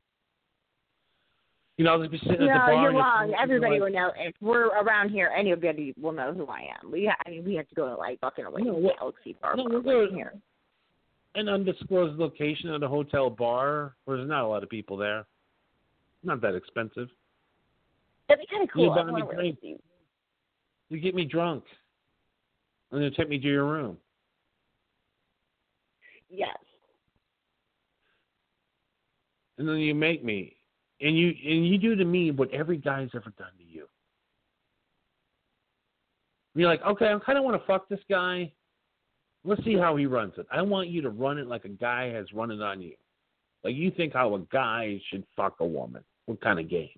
You 1.77 1.85
know, 1.85 1.93
I'll 1.93 1.99
just 2.01 2.11
be 2.11 2.19
sitting 2.19 2.49
at 2.49 2.67
the 2.67 2.73
No, 2.75 2.83
you're 2.83 2.93
wrong. 2.95 3.35
Everybody 3.39 3.73
like, 3.79 3.81
will 3.83 3.91
know. 3.93 4.12
If 4.17 4.35
we're 4.41 4.69
around 4.69 5.11
here, 5.11 5.31
anybody 5.37 5.93
will 6.01 6.12
know 6.12 6.33
who 6.33 6.47
I 6.47 6.71
am. 6.83 6.91
We, 6.91 7.07
I 7.09 7.31
mean, 7.31 7.45
we 7.45 7.55
have 7.57 7.69
to 7.69 7.75
go 7.75 7.87
to 7.89 7.95
like 7.97 8.19
fucking 8.21 8.47
away 8.47 8.62
No, 8.62 8.81
Galaxy 8.99 9.37
Bar 9.43 9.57
no, 9.57 9.65
we'll 9.69 9.83
go- 9.83 10.09
here. 10.11 10.33
an 11.35 11.49
undisclosed 11.51 12.19
location 12.19 12.71
at 12.71 12.83
a 12.83 12.89
hotel 12.89 13.29
bar 13.29 13.95
where 14.07 14.17
there's 14.17 14.29
not 14.29 14.45
a 14.45 14.49
lot 14.49 14.62
of 14.62 14.71
people 14.71 14.97
there. 14.97 15.27
Not 16.25 16.41
that 16.41 16.55
expensive. 16.55 17.09
That'd 18.29 18.41
be 18.41 18.47
kind 18.51 18.62
of 18.62 18.71
You 18.75 18.87
cool. 18.89 18.93
I 18.93 18.97
buy 18.97 19.05
me 19.05 19.12
want 19.12 19.23
to 19.23 19.27
wear 19.27 19.37
drink. 19.37 19.59
a 19.62 19.67
suit. 19.67 19.85
You 20.88 21.01
get 21.01 21.14
me 21.14 21.25
drunk, 21.25 21.64
and 22.92 23.03
then 23.03 23.12
take 23.16 23.29
me 23.29 23.38
to 23.38 23.46
your 23.46 23.64
room. 23.64 23.96
Yes. 26.29 26.57
and 29.59 29.68
then 29.68 29.77
you 29.77 29.94
make 29.94 30.25
me, 30.25 30.57
and 31.01 31.16
you 31.16 31.29
and 31.29 31.66
you 31.66 31.79
do 31.79 31.96
to 31.96 32.05
me 32.05 32.31
what 32.31 32.53
every 32.53 32.77
guy's 32.77 33.09
ever 33.14 33.33
done 33.38 33.53
to 33.59 33.64
you. 33.64 33.87
You're 36.55 36.68
like, 36.68 36.83
okay, 36.83 37.12
I 37.12 37.18
kind 37.25 37.38
of 37.38 37.44
want 37.44 37.61
to 37.61 37.66
fuck 37.66 37.88
this 37.88 38.01
guy. 38.09 38.53
Let's 39.44 39.62
see 39.64 39.77
how 39.77 39.96
he 39.96 40.07
runs 40.07 40.33
it. 40.38 40.46
I 40.51 40.62
want 40.62 40.88
you 40.88 41.03
to 41.03 41.11
run 41.11 41.38
it 41.38 41.46
like 41.46 41.64
a 41.64 41.70
guy 41.70 42.11
has 42.12 42.27
run 42.33 42.51
it 42.51 42.61
on 42.62 42.81
you. 42.81 42.94
Like 43.62 43.75
you 43.75 43.90
think 43.90 44.14
how 44.14 44.35
a 44.35 44.40
guy 44.53 45.01
should 45.11 45.25
fuck 45.37 45.57
a 45.61 45.66
woman. 45.66 46.03
What 46.25 46.40
kind 46.40 46.59
of 46.59 46.68
game? 46.68 46.88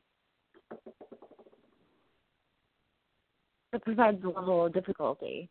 That 3.72 3.84
provides 3.84 4.22
a 4.24 4.28
level 4.28 4.66
of 4.66 4.72
difficulty. 4.72 5.48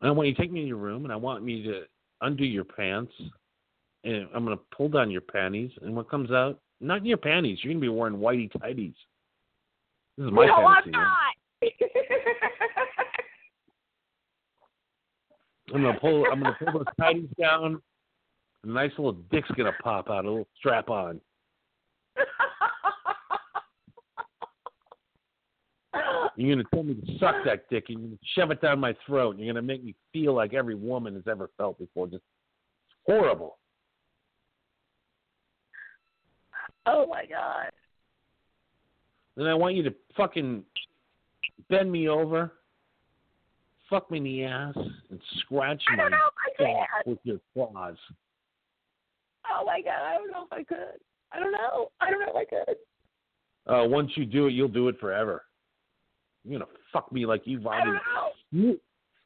And 0.00 0.08
I 0.08 0.12
want 0.12 0.28
you 0.28 0.34
to 0.34 0.40
take 0.40 0.52
me 0.52 0.62
in 0.62 0.66
your 0.66 0.76
room, 0.76 1.04
and 1.04 1.12
I 1.12 1.16
want 1.16 1.44
me 1.44 1.62
to 1.64 1.82
undo 2.20 2.44
your 2.44 2.64
pants, 2.64 3.12
and 4.04 4.26
I'm 4.34 4.44
going 4.44 4.56
to 4.56 4.64
pull 4.76 4.88
down 4.88 5.10
your 5.10 5.20
panties, 5.20 5.70
and 5.82 5.94
what 5.94 6.10
comes 6.10 6.30
out? 6.30 6.58
Not 6.80 6.98
in 6.98 7.06
your 7.06 7.16
panties. 7.16 7.58
You're 7.62 7.72
going 7.72 7.80
to 7.80 7.84
be 7.84 7.88
wearing 7.88 8.16
whitey 8.16 8.50
tighties. 8.52 8.94
This 10.16 10.26
is 10.26 10.32
my 10.32 10.46
no, 10.46 10.56
fantasy. 10.56 10.86
I'm 10.86 10.90
not. 10.92 11.34
I'm 15.74 15.82
gonna 15.82 15.98
pull. 15.98 16.26
I'm 16.30 16.40
gonna 16.40 16.56
pull 16.58 16.72
those 16.72 16.84
tighties 17.00 17.34
down. 17.36 17.80
A 18.62 18.66
nice 18.66 18.90
little 18.96 19.14
dick's 19.32 19.50
gonna 19.56 19.72
pop 19.82 20.08
out. 20.08 20.24
A 20.24 20.28
little 20.28 20.48
strap 20.58 20.88
on. 20.88 21.20
You're 26.36 26.56
gonna 26.56 26.68
tell 26.72 26.82
me 26.82 26.94
to 26.94 27.18
suck 27.18 27.36
that 27.44 27.68
dick, 27.70 27.84
and 27.88 27.98
you're 27.98 28.08
gonna 28.08 28.18
shove 28.34 28.50
it 28.50 28.60
down 28.60 28.80
my 28.80 28.94
throat. 29.06 29.36
And 29.36 29.44
you're 29.44 29.54
gonna 29.54 29.66
make 29.66 29.84
me 29.84 29.94
feel 30.12 30.34
like 30.34 30.54
every 30.54 30.74
woman 30.74 31.14
has 31.14 31.24
ever 31.28 31.50
felt 31.56 31.78
before. 31.78 32.06
Just 32.06 32.24
horrible. 33.06 33.58
oh 36.86 37.06
my 37.06 37.24
god. 37.26 37.70
Then 39.36 39.46
I 39.46 39.54
want 39.54 39.74
you 39.74 39.82
to 39.84 39.94
fucking 40.16 40.62
bend 41.68 41.90
me 41.90 42.08
over, 42.08 42.52
fuck 43.90 44.10
me 44.10 44.18
in 44.18 44.24
the 44.24 44.44
ass, 44.44 44.74
and 45.10 45.20
scratch 45.40 45.82
I 45.92 45.96
my 45.96 46.08
know 46.08 46.86
with 47.06 47.18
your 47.24 47.38
claws. 47.52 47.96
Oh 49.50 49.64
my 49.64 49.80
god, 49.82 50.02
I 50.02 50.14
don't 50.14 50.30
know 50.30 50.46
if 50.50 50.52
I 50.52 50.62
could. 50.62 51.00
I 51.32 51.40
don't 51.40 51.52
know. 51.52 51.90
I 52.00 52.10
don't 52.10 52.20
know 52.20 52.32
if 52.34 52.36
I 52.36 52.44
could. 52.44 52.76
Uh, 53.66 53.88
once 53.88 54.10
you 54.14 54.24
do 54.24 54.46
it, 54.46 54.52
you'll 54.52 54.68
do 54.68 54.88
it 54.88 55.00
forever. 55.00 55.44
You're 56.44 56.58
gonna 56.58 56.70
fuck 56.92 57.10
me 57.10 57.26
like 57.26 57.42
you've 57.44 57.66
already. 57.66 57.98
You, 58.50 58.80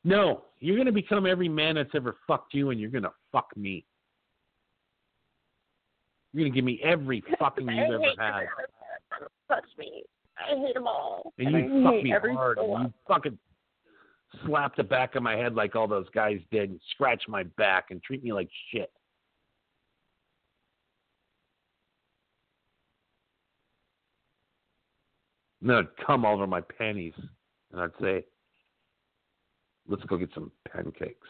no, 0.05 0.43
you're 0.61 0.77
gonna 0.77 0.93
become 0.93 1.27
every 1.27 1.49
man 1.49 1.75
that's 1.75 1.91
ever 1.95 2.17
fucked 2.27 2.55
you, 2.55 2.71
and 2.71 2.81
you're 2.81 2.91
gonna 2.91 3.13
fuck 3.33 3.57
me. 3.57 3.85
You're 6.33 6.45
gonna 6.45 6.55
give 6.55 6.65
me 6.65 6.81
every 6.85 7.23
fucking 7.39 7.67
you've 7.69 7.95
ever 7.95 8.13
had. 8.19 8.47
Touch 9.49 9.65
me. 9.79 10.05
I 10.39 10.57
hate 10.57 10.75
them 10.75 10.87
all. 10.87 11.33
and 11.39 11.51
you 11.51 11.83
fuck 11.85 12.03
me 12.03 12.11
hard, 12.11 12.59
and 12.59 12.85
you 12.85 12.93
fucking 13.09 13.39
slap 14.47 14.77
the 14.77 14.85
back 14.85 15.17
of 15.17 15.23
my 15.23 15.35
head 15.35 15.55
like 15.55 15.75
all 15.75 15.89
those 15.89 16.09
guys 16.15 16.39
did, 16.53 16.71
and 16.71 16.81
scratch 16.93 17.25
my 17.29 17.43
back, 17.57 17.87
and 17.91 18.03
treat 18.03 18.23
me 18.23 18.33
like 18.33 18.49
shit. 18.73 18.93
And 25.61 25.71
then 25.71 25.77
I'd 25.77 26.07
come 26.07 26.25
all 26.25 26.35
over 26.35 26.47
my 26.47 26.61
panties, 26.61 27.15
and 27.73 27.81
I'd 27.81 27.91
say, 28.01 28.25
"Let's 29.89 30.05
go 30.05 30.17
get 30.17 30.31
some 30.35 30.53
pancakes." 30.71 31.29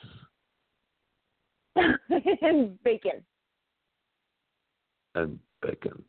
and 1.77 2.83
bacon. 2.83 3.25
and 5.15 5.39
bacon. 5.63 6.03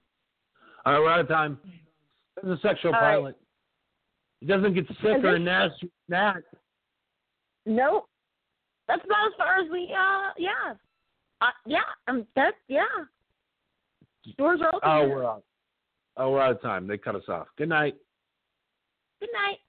All 0.86 0.94
right, 0.94 1.00
we're 1.00 1.10
out 1.10 1.20
of 1.20 1.28
time. 1.28 1.60
This 2.36 2.46
is 2.46 2.52
a 2.52 2.62
sexual 2.62 2.94
All 2.94 3.02
right. 3.02 3.16
pilot. 3.16 3.38
It 4.42 4.48
doesn't 4.48 4.74
get 4.74 4.88
and 5.04 5.46
nastier 5.46 5.90
than 6.08 6.10
that. 6.10 6.44
Nope. 7.66 8.08
That's 8.88 9.04
about 9.06 9.28
as 9.28 9.34
far 9.38 9.60
as 9.60 9.70
we. 9.72 9.94
Uh, 9.94 10.32
yeah. 10.38 10.74
Uh, 11.42 11.52
yeah. 11.66 11.80
Um. 12.08 12.26
That's 12.36 12.56
yeah. 12.68 12.84
Doors 14.38 14.62
are 14.62 14.76
open. 14.76 14.82
Oh, 14.84 15.08
we're 15.08 15.26
out. 15.26 15.44
Oh, 16.18 16.32
we're 16.32 16.42
out 16.42 16.52
of 16.52 16.62
time. 16.62 16.88
They 16.88 16.98
cut 16.98 17.16
us 17.16 17.24
off. 17.28 17.48
Good 17.58 17.70
night. 17.70 17.96
Good 19.22 19.30
night. 19.34 19.60